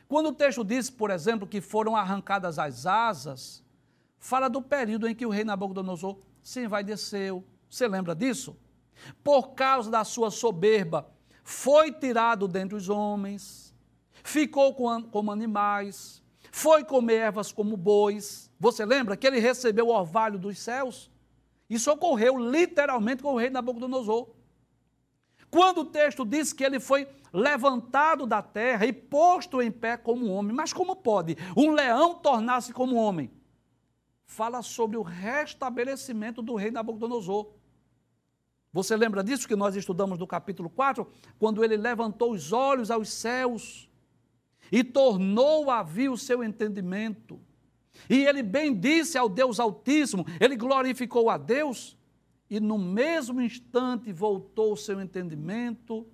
Quando 0.09 0.29
o 0.29 0.33
texto 0.33 0.65
diz, 0.65 0.89
por 0.89 1.11
exemplo, 1.11 1.47
que 1.47 1.61
foram 1.61 1.95
arrancadas 1.95 2.57
as 2.57 2.87
asas, 2.87 3.63
fala 4.17 4.49
do 4.49 4.59
período 4.59 5.07
em 5.07 5.13
que 5.13 5.23
o 5.23 5.29
rei 5.29 5.43
Nabucodonosor 5.43 6.17
se 6.41 6.61
envaideceu. 6.61 7.45
Você 7.69 7.87
lembra 7.87 8.15
disso? 8.15 8.57
Por 9.23 9.49
causa 9.49 9.91
da 9.91 10.03
sua 10.03 10.31
soberba, 10.31 11.11
foi 11.43 11.91
tirado 11.91 12.47
dentre 12.47 12.75
os 12.75 12.89
homens, 12.89 13.71
ficou 14.23 14.73
como 14.73 15.31
animais, 15.31 16.23
foi 16.51 16.83
comer 16.83 17.17
ervas 17.17 17.51
como 17.51 17.77
bois. 17.77 18.51
Você 18.59 18.83
lembra 18.83 19.15
que 19.15 19.27
ele 19.27 19.39
recebeu 19.39 19.89
o 19.89 19.93
orvalho 19.93 20.39
dos 20.39 20.57
céus? 20.57 21.11
Isso 21.69 21.91
ocorreu 21.91 22.35
literalmente 22.35 23.21
com 23.21 23.35
o 23.35 23.37
rei 23.37 23.51
Nabucodonosor. 23.51 24.27
Quando 25.51 25.79
o 25.81 25.85
texto 25.85 26.25
diz 26.25 26.53
que 26.53 26.63
ele 26.63 26.79
foi 26.79 27.07
levantado 27.33 28.25
da 28.25 28.41
terra 28.41 28.85
e 28.85 28.93
posto 28.93 29.61
em 29.61 29.71
pé 29.71 29.97
como 29.97 30.27
homem, 30.27 30.55
mas 30.55 30.73
como 30.73 30.95
pode 30.95 31.37
um 31.55 31.71
leão 31.71 32.15
tornar-se 32.15 32.73
como 32.73 32.95
homem? 32.95 33.31
Fala 34.25 34.61
sobre 34.61 34.97
o 34.97 35.01
restabelecimento 35.01 36.41
do 36.41 36.55
rei 36.55 36.69
Nabucodonosor. 36.69 37.47
Você 38.71 38.95
lembra 38.95 39.23
disso 39.23 39.47
que 39.47 39.55
nós 39.55 39.75
estudamos 39.75 40.19
no 40.19 40.27
capítulo 40.27 40.69
4, 40.69 41.07
quando 41.39 41.63
ele 41.63 41.75
levantou 41.75 42.31
os 42.31 42.51
olhos 42.53 42.91
aos 42.91 43.09
céus 43.09 43.89
e 44.71 44.83
tornou 44.83 45.71
a 45.71 45.81
vir 45.81 46.09
o 46.09 46.17
seu 46.17 46.43
entendimento. 46.43 47.39
E 48.07 48.23
ele 48.25 48.43
bendisse 48.43 49.17
ao 49.17 49.27
Deus 49.27 49.59
Altíssimo, 49.59 50.25
ele 50.39 50.55
glorificou 50.55 51.29
a 51.29 51.37
Deus 51.37 51.97
e 52.49 52.59
no 52.59 52.77
mesmo 52.77 53.41
instante 53.41 54.11
voltou 54.11 54.73
o 54.73 54.77
seu 54.77 54.99
entendimento, 54.99 56.07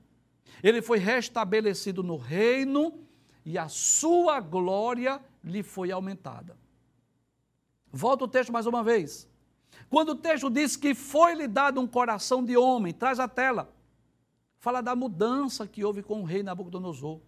ele 0.62 0.82
foi 0.82 0.98
restabelecido 0.98 2.04
no 2.04 2.18
reino 2.18 3.00
e 3.46 3.58
a 3.58 3.70
sua 3.70 4.40
glória 4.40 5.22
lhe 5.44 5.64
foi 5.64 5.92
aumentada. 5.92 6.58
Volta 7.92 8.26
o 8.26 8.28
texto 8.28 8.52
mais 8.52 8.66
uma 8.66 8.84
vez. 8.84 9.30
Quando 9.90 10.10
o 10.10 10.16
texto 10.16 10.50
diz 10.50 10.76
que 10.76 10.94
foi-lhe 10.94 11.48
dado 11.48 11.80
um 11.80 11.88
coração 11.88 12.44
de 12.44 12.58
homem, 12.58 12.94
traz 12.94 13.20
a 13.20 13.28
tela. 13.28 13.74
Fala 14.60 14.82
da 14.82 14.96
mudança 14.96 15.68
que 15.68 15.84
houve 15.84 16.02
com 16.02 16.22
o 16.22 16.26
rei 16.26 16.44
Nabucodonosor. 16.44 17.22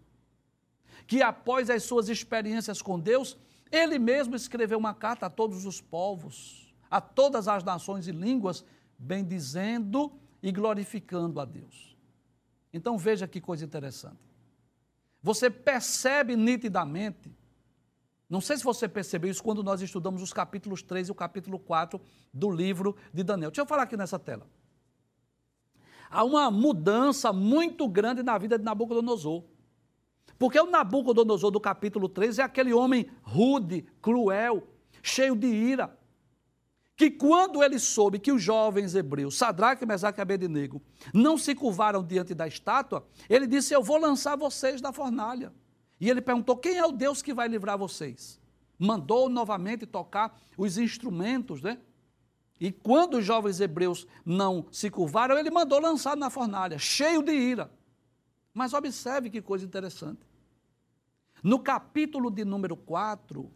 Que 1.06 1.22
após 1.22 1.70
as 1.70 1.84
suas 1.84 2.10
experiências 2.10 2.82
com 2.82 3.00
Deus, 3.00 3.38
ele 3.72 4.00
mesmo 4.00 4.36
escreveu 4.36 4.78
uma 4.78 4.94
carta 4.94 5.28
a 5.28 5.30
todos 5.30 5.66
os 5.66 5.80
povos, 5.80 6.74
a 6.90 7.00
todas 7.00 7.48
as 7.48 7.64
nações 7.64 8.08
e 8.08 8.12
línguas, 8.12 8.66
bendizendo 8.98 10.12
e 10.42 10.52
glorificando 10.52 11.40
a 11.40 11.46
Deus. 11.46 11.96
Então 12.74 12.98
veja 12.98 13.28
que 13.28 13.40
coisa 13.40 13.64
interessante. 13.64 14.20
Você 15.22 15.50
percebe 15.50 16.36
nitidamente, 16.36 17.36
não 18.30 18.42
sei 18.42 18.58
se 18.58 18.64
você 18.64 18.88
percebeu 18.88 19.32
isso 19.32 19.44
quando 19.44 19.64
nós 19.64 19.82
estudamos 19.82 20.22
os 20.22 20.34
capítulos 20.34 20.82
3 20.82 21.08
e 21.08 21.12
o 21.12 21.16
capítulo 21.16 21.58
4 21.60 22.00
do 22.34 22.52
livro 22.52 22.96
de 23.14 23.24
Daniel. 23.24 23.50
Deixa 23.50 23.62
eu 23.62 23.66
falar 23.66 23.84
aqui 23.84 23.96
nessa 23.96 24.20
tela. 24.20 24.48
Há 26.10 26.24
uma 26.24 26.50
mudança 26.52 27.34
muito 27.34 27.88
grande 27.88 28.24
na 28.24 28.38
vida 28.38 28.58
de 28.58 28.64
Nabucodonosor. 28.64 29.44
Porque 30.38 30.60
o 30.60 30.70
Nabucodonosor 30.70 31.52
do 31.52 31.60
capítulo 31.60 32.08
3 32.08 32.40
é 32.40 32.44
aquele 32.44 32.74
homem 32.74 33.10
rude, 33.24 33.84
cruel, 34.02 34.68
cheio 35.02 35.36
de 35.36 35.48
ira 35.48 35.97
que 36.98 37.12
quando 37.12 37.64
ele 37.64 37.78
soube 37.78 38.18
que 38.18 38.32
os 38.32 38.42
jovens 38.42 38.96
hebreus, 38.96 39.38
Sadraque, 39.38 39.86
Mesaque 39.86 40.20
e 40.20 40.22
Abednego, 40.24 40.82
não 41.14 41.38
se 41.38 41.54
curvaram 41.54 42.04
diante 42.04 42.34
da 42.34 42.48
estátua, 42.48 43.08
ele 43.30 43.46
disse, 43.46 43.72
eu 43.72 43.84
vou 43.84 43.98
lançar 43.98 44.36
vocês 44.36 44.82
da 44.82 44.92
fornalha. 44.92 45.54
E 46.02 46.10
ele 46.10 46.22
perguntou, 46.22 46.58
quem 46.58 46.76
é 46.76 46.86
o 46.86 46.92
Deus 46.92 47.22
que 47.22 47.36
vai 47.36 47.48
livrar 47.48 47.78
vocês? 47.78 48.40
Mandou 48.80 49.30
novamente 49.30 49.86
tocar 49.86 50.36
os 50.58 50.80
instrumentos, 50.80 51.62
né? 51.62 51.78
E 52.60 52.72
quando 52.72 53.20
os 53.20 53.26
jovens 53.26 53.60
hebreus 53.60 54.08
não 54.26 54.66
se 54.72 54.90
curvaram, 54.90 55.38
ele 55.38 55.52
mandou 55.52 55.80
lançar 55.80 56.18
na 56.18 56.32
fornalha, 56.32 56.80
cheio 56.80 57.22
de 57.22 57.32
ira. 57.32 57.72
Mas 58.52 58.74
observe 58.74 59.30
que 59.30 59.40
coisa 59.40 59.64
interessante. 59.64 60.26
No 61.44 61.60
capítulo 61.60 62.32
de 62.32 62.44
número 62.44 62.76
4, 62.76 63.52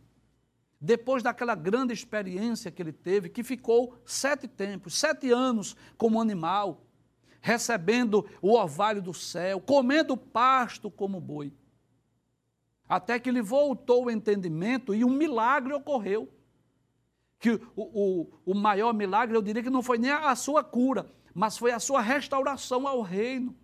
depois 0.81 1.21
daquela 1.21 1.53
grande 1.53 1.93
experiência 1.93 2.71
que 2.71 2.81
ele 2.81 2.91
teve, 2.91 3.29
que 3.29 3.43
ficou 3.43 3.95
sete 4.03 4.47
tempos, 4.47 4.97
sete 4.97 5.31
anos 5.31 5.75
como 5.95 6.19
animal, 6.19 6.83
recebendo 7.39 8.27
o 8.41 8.53
orvalho 8.53 8.99
do 8.99 9.13
céu, 9.13 9.61
comendo 9.61 10.17
pasto 10.17 10.89
como 10.89 11.21
boi. 11.21 11.53
Até 12.89 13.19
que 13.19 13.29
lhe 13.29 13.41
voltou 13.41 14.05
o 14.05 14.11
entendimento 14.11 14.93
e 14.95 15.05
um 15.05 15.11
milagre 15.11 15.71
ocorreu. 15.71 16.27
Que 17.39 17.51
o, 17.51 17.61
o, 17.75 18.27
o 18.45 18.53
maior 18.55 18.93
milagre, 18.93 19.35
eu 19.37 19.41
diria 19.41 19.63
que 19.63 19.69
não 19.69 19.83
foi 19.83 19.99
nem 19.99 20.11
a 20.11 20.35
sua 20.35 20.63
cura, 20.63 21.09
mas 21.33 21.57
foi 21.57 21.71
a 21.71 21.79
sua 21.79 22.01
restauração 22.01 22.87
ao 22.87 23.01
reino. 23.01 23.55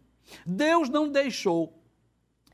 Deus 0.46 0.88
não 0.88 1.10
deixou 1.10 1.82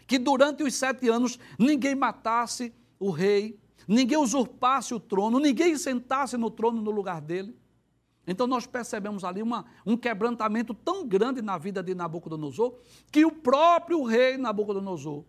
que 0.08 0.18
durante 0.18 0.64
os 0.64 0.74
sete 0.74 1.10
anos 1.10 1.38
ninguém 1.60 1.96
matasse 1.96 2.74
o 3.00 3.10
rei, 3.10 3.60
ninguém 3.88 4.18
usurpasse 4.18 4.94
o 4.94 5.00
trono, 5.00 5.40
ninguém 5.40 5.78
sentasse 5.78 6.38
no 6.38 6.50
trono 6.50 6.82
no 6.82 6.92
lugar 6.92 7.22
dele. 7.22 7.56
Então 8.26 8.48
nós 8.48 8.66
percebemos 8.66 9.24
ali 9.24 9.42
uma, 9.42 9.66
um 9.86 9.98
quebrantamento 9.98 10.74
tão 10.74 11.06
grande 11.06 11.42
na 11.42 11.58
vida 11.58 11.84
de 11.84 11.94
Nabucodonosor, 11.94 12.76
que 13.12 13.26
o 13.26 13.32
próprio 13.32 14.04
rei 14.04 14.38
Nabucodonosor, 14.38 15.26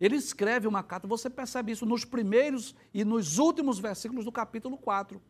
ele 0.00 0.16
escreve 0.16 0.66
uma 0.66 0.82
carta, 0.82 1.06
você 1.06 1.30
percebe 1.30 1.70
isso 1.70 1.86
nos 1.86 2.04
primeiros 2.04 2.74
e 2.92 3.04
nos 3.04 3.38
últimos 3.38 3.78
versículos 3.78 4.24
do 4.24 4.32
capítulo 4.32 4.76
4, 4.76 5.22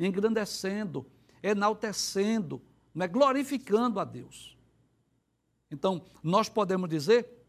engrandecendo, 0.00 1.06
enaltecendo, 1.40 2.60
né, 2.92 3.06
glorificando 3.06 4.00
a 4.00 4.04
Deus. 4.04 4.58
Então, 5.70 6.02
nós 6.22 6.48
podemos 6.48 6.88
dizer 6.88 7.40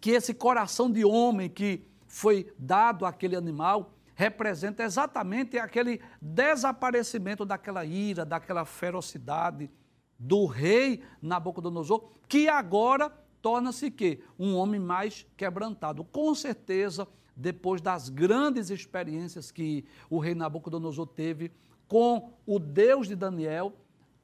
que 0.00 0.10
esse 0.10 0.34
coração 0.34 0.90
de 0.90 1.04
homem 1.04 1.48
que 1.48 1.86
foi 2.16 2.50
dado 2.58 3.04
àquele 3.04 3.36
animal, 3.36 3.92
representa 4.14 4.82
exatamente 4.82 5.58
aquele 5.58 6.00
desaparecimento 6.18 7.44
daquela 7.44 7.84
ira, 7.84 8.24
daquela 8.24 8.64
ferocidade 8.64 9.70
do 10.18 10.46
rei 10.46 11.02
Nabucodonosor, 11.20 12.08
que 12.26 12.48
agora 12.48 13.10
torna-se 13.42 13.90
que 13.90 14.24
um 14.38 14.56
homem 14.56 14.80
mais 14.80 15.26
quebrantado. 15.36 16.02
Com 16.04 16.34
certeza, 16.34 17.06
depois 17.36 17.82
das 17.82 18.08
grandes 18.08 18.70
experiências 18.70 19.50
que 19.50 19.84
o 20.08 20.18
rei 20.18 20.34
Nabucodonosor 20.34 21.08
teve 21.08 21.52
com 21.86 22.32
o 22.46 22.58
Deus 22.58 23.08
de 23.08 23.14
Daniel, 23.14 23.74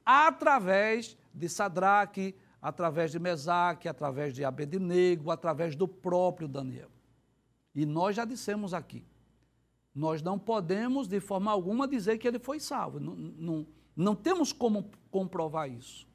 através 0.03 1.15
de 1.31 1.47
Sadraque, 1.47 2.35
através 2.59 3.11
de 3.11 3.19
Mesaque, 3.19 3.87
através 3.87 4.33
de 4.33 4.43
Abednego, 4.43 5.29
através 5.29 5.75
do 5.75 5.87
próprio 5.87 6.47
Daniel. 6.47 6.92
E 7.73 7.85
nós 7.85 8.15
já 8.15 8.25
dissemos 8.25 8.73
aqui, 8.73 9.03
nós 9.93 10.21
não 10.21 10.39
podemos, 10.39 11.07
de 11.07 11.19
forma 11.19 11.51
alguma, 11.51 11.87
dizer 11.87 12.17
que 12.17 12.27
ele 12.27 12.39
foi 12.39 12.59
salvo. 12.59 12.99
Não, 12.99 13.15
não, 13.15 13.67
não 13.95 14.15
temos 14.15 14.51
como 14.51 14.89
comprovar 15.11 15.69
isso. 15.69 16.07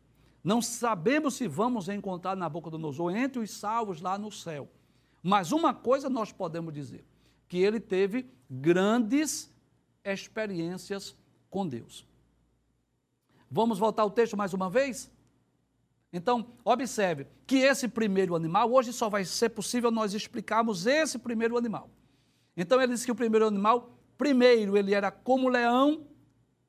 Não 0.42 0.62
sabemos 0.62 1.34
se 1.34 1.46
vamos 1.46 1.88
encontrar 1.88 2.36
na 2.36 2.48
boca 2.48 2.70
do 2.70 2.78
Nosor 2.78 3.14
entre 3.14 3.40
os 3.40 3.50
salvos 3.50 4.00
lá 4.00 4.16
no 4.16 4.30
céu. 4.30 4.68
Mas 5.22 5.52
uma 5.52 5.74
coisa 5.74 6.08
nós 6.08 6.32
podemos 6.32 6.72
dizer: 6.72 7.04
que 7.48 7.58
ele 7.58 7.80
teve 7.80 8.30
grandes 8.48 9.52
experiências 10.04 11.16
com 11.50 11.66
Deus. 11.66 12.06
Vamos 13.50 13.78
voltar 13.78 14.02
ao 14.02 14.10
texto 14.10 14.36
mais 14.36 14.52
uma 14.52 14.68
vez? 14.68 15.10
Então, 16.12 16.46
observe 16.64 17.26
que 17.46 17.56
esse 17.56 17.86
primeiro 17.86 18.34
animal, 18.34 18.72
hoje 18.72 18.92
só 18.92 19.08
vai 19.08 19.24
ser 19.24 19.50
possível 19.50 19.90
nós 19.90 20.14
explicarmos 20.14 20.86
esse 20.86 21.18
primeiro 21.18 21.56
animal. 21.56 21.90
Então 22.56 22.80
ele 22.80 22.92
diz 22.92 23.04
que 23.04 23.12
o 23.12 23.14
primeiro 23.14 23.46
animal, 23.46 23.90
primeiro 24.16 24.76
ele 24.76 24.94
era 24.94 25.10
como 25.10 25.48
leão, 25.48 26.06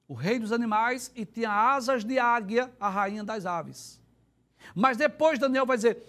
o 0.07 0.13
rei 0.13 0.37
dos 0.37 0.51
animais, 0.51 1.11
e 1.15 1.25
tinha 1.25 1.51
asas 1.51 2.03
de 2.03 2.19
águia, 2.19 2.71
a 2.79 2.89
rainha 2.89 3.23
das 3.23 3.45
aves. 3.45 3.99
Mas 4.75 4.97
depois 4.97 5.39
Daniel 5.39 5.65
vai 5.65 5.77
dizer 5.77 6.03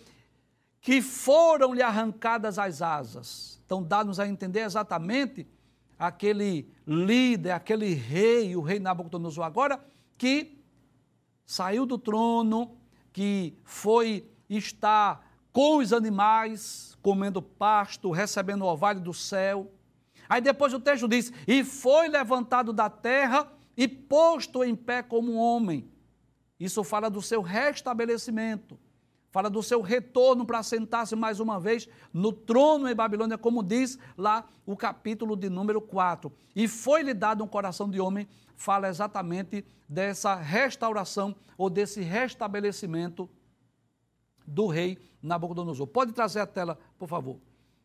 que 0.80 1.00
foram-lhe 1.00 1.82
arrancadas 1.82 2.58
as 2.58 2.82
asas. 2.82 3.60
Então 3.64 3.82
dá-nos 3.82 4.18
a 4.18 4.26
entender 4.26 4.60
exatamente 4.60 5.46
aquele 5.98 6.68
líder, 6.86 7.52
aquele 7.52 7.94
rei, 7.94 8.56
o 8.56 8.60
rei 8.60 8.80
Nabucodonosor 8.80 9.44
agora, 9.44 9.82
que 10.18 10.58
saiu 11.46 11.86
do 11.86 11.96
trono, 11.96 12.76
que 13.12 13.56
foi 13.64 14.28
estar 14.48 15.26
com 15.52 15.78
os 15.78 15.92
animais, 15.92 16.96
comendo 17.02 17.42
pasto, 17.42 18.10
recebendo 18.10 18.62
o 18.62 18.66
orvalho 18.66 19.00
do 19.00 19.12
céu. 19.12 19.70
Aí 20.28 20.40
depois 20.40 20.72
o 20.72 20.80
texto 20.80 21.08
diz: 21.08 21.32
E 21.46 21.64
foi 21.64 22.08
levantado 22.08 22.72
da 22.72 22.88
terra 22.88 23.50
e 23.76 23.88
posto 23.88 24.62
em 24.62 24.76
pé 24.76 25.02
como 25.02 25.34
homem. 25.34 25.88
Isso 26.58 26.84
fala 26.84 27.08
do 27.08 27.22
seu 27.22 27.40
restabelecimento, 27.40 28.78
fala 29.30 29.48
do 29.48 29.62
seu 29.62 29.80
retorno 29.80 30.44
para 30.44 30.62
sentar-se 30.62 31.14
mais 31.14 31.40
uma 31.40 31.58
vez 31.58 31.88
no 32.12 32.32
trono 32.32 32.88
em 32.88 32.94
Babilônia, 32.94 33.38
como 33.38 33.62
diz 33.62 33.98
lá 34.16 34.48
o 34.66 34.76
capítulo 34.76 35.36
de 35.36 35.48
número 35.48 35.80
4. 35.80 36.32
E 36.54 36.66
foi-lhe 36.66 37.14
dado 37.14 37.44
um 37.44 37.46
coração 37.46 37.88
de 37.88 38.00
homem, 38.00 38.28
fala 38.56 38.88
exatamente 38.88 39.64
dessa 39.88 40.34
restauração 40.34 41.34
ou 41.56 41.70
desse 41.70 42.00
restabelecimento 42.00 43.30
do 44.46 44.66
rei 44.66 44.98
Nabucodonosor. 45.22 45.86
Pode 45.86 46.12
trazer 46.12 46.40
a 46.40 46.46
tela, 46.46 46.78
por 46.98 47.08
favor. 47.08 47.38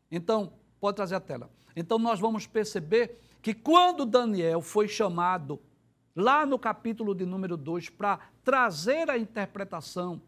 Então, 0.09 0.53
pode 0.79 0.95
trazer 0.95 1.15
a 1.15 1.19
tela. 1.19 1.49
Então, 1.75 1.99
nós 1.99 2.19
vamos 2.19 2.47
perceber 2.47 3.19
que 3.41 3.53
quando 3.53 4.05
Daniel 4.05 4.61
foi 4.61 4.87
chamado, 4.87 5.61
lá 6.15 6.45
no 6.45 6.57
capítulo 6.57 7.13
de 7.13 7.25
número 7.25 7.55
2, 7.55 7.89
para 7.89 8.19
trazer 8.43 9.09
a 9.09 9.17
interpretação 9.17 10.21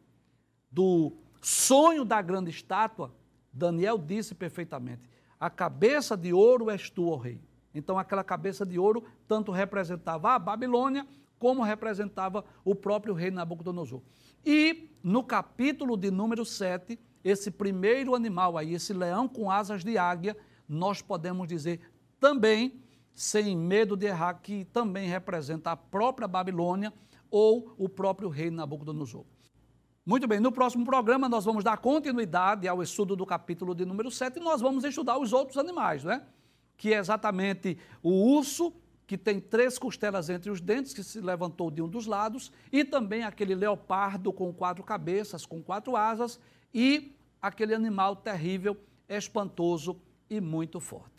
do 0.71 1.13
sonho 1.41 2.03
da 2.03 2.21
grande 2.21 2.49
estátua, 2.49 3.13
Daniel 3.51 3.97
disse 3.97 4.35
perfeitamente: 4.35 5.09
A 5.39 5.49
cabeça 5.49 6.15
de 6.15 6.33
ouro 6.33 6.69
és 6.69 6.89
tu, 6.89 7.09
ó 7.09 7.17
rei. 7.17 7.39
Então, 7.73 7.97
aquela 7.97 8.23
cabeça 8.23 8.65
de 8.65 8.79
ouro 8.79 9.03
tanto 9.27 9.51
representava 9.51 10.31
a 10.31 10.39
Babilônia, 10.39 11.05
como 11.37 11.61
representava 11.61 12.43
o 12.65 12.73
próprio 12.73 13.13
rei 13.13 13.29
Nabucodonosor. 13.29 14.01
E 14.45 14.89
no 15.03 15.23
capítulo 15.23 15.95
de 15.95 16.09
número 16.09 16.43
7, 16.43 16.99
esse 17.23 17.51
primeiro 17.51 18.15
animal 18.15 18.57
aí, 18.57 18.73
esse 18.73 18.93
leão 18.93 19.27
com 19.27 19.51
asas 19.51 19.83
de 19.83 19.97
águia, 19.97 20.35
nós 20.67 21.01
podemos 21.01 21.47
dizer 21.47 21.79
também, 22.19 22.81
sem 23.13 23.55
medo 23.55 23.95
de 23.95 24.07
errar, 24.07 24.35
que 24.35 24.65
também 24.65 25.07
representa 25.07 25.71
a 25.71 25.77
própria 25.77 26.27
Babilônia 26.27 26.91
ou 27.29 27.73
o 27.77 27.87
próprio 27.87 28.29
rei 28.29 28.49
Nabucodonosor. 28.49 29.25
Muito 30.07 30.25
bem, 30.25 30.39
no 30.39 30.53
próximo 30.53 30.85
programa 30.85 31.27
nós 31.27 31.43
vamos 31.43 31.65
dar 31.65 31.79
continuidade 31.79 32.65
ao 32.65 32.81
estudo 32.81 33.13
do 33.13 33.25
capítulo 33.25 33.75
de 33.75 33.83
número 33.83 34.09
7 34.09 34.37
e 34.37 34.39
nós 34.39 34.61
vamos 34.61 34.85
estudar 34.85 35.17
os 35.17 35.33
outros 35.33 35.57
animais, 35.57 36.01
né? 36.05 36.25
Que 36.77 36.93
é 36.93 36.97
exatamente 36.97 37.77
o 38.01 38.11
urso, 38.11 38.71
que 39.05 39.17
tem 39.17 39.37
três 39.37 39.77
costelas 39.77 40.29
entre 40.29 40.49
os 40.49 40.61
dentes, 40.61 40.93
que 40.93 41.03
se 41.03 41.19
levantou 41.19 41.69
de 41.69 41.81
um 41.81 41.89
dos 41.89 42.05
lados, 42.05 42.53
e 42.71 42.85
também 42.85 43.23
aquele 43.23 43.53
leopardo 43.53 44.31
com 44.31 44.53
quatro 44.53 44.81
cabeças, 44.81 45.45
com 45.45 45.61
quatro 45.61 45.97
asas, 45.97 46.39
e 46.73 47.13
aquele 47.41 47.75
animal 47.75 48.15
terrível, 48.15 48.77
espantoso 49.09 49.99
e 50.29 50.39
muito 50.39 50.79
forte. 50.79 51.16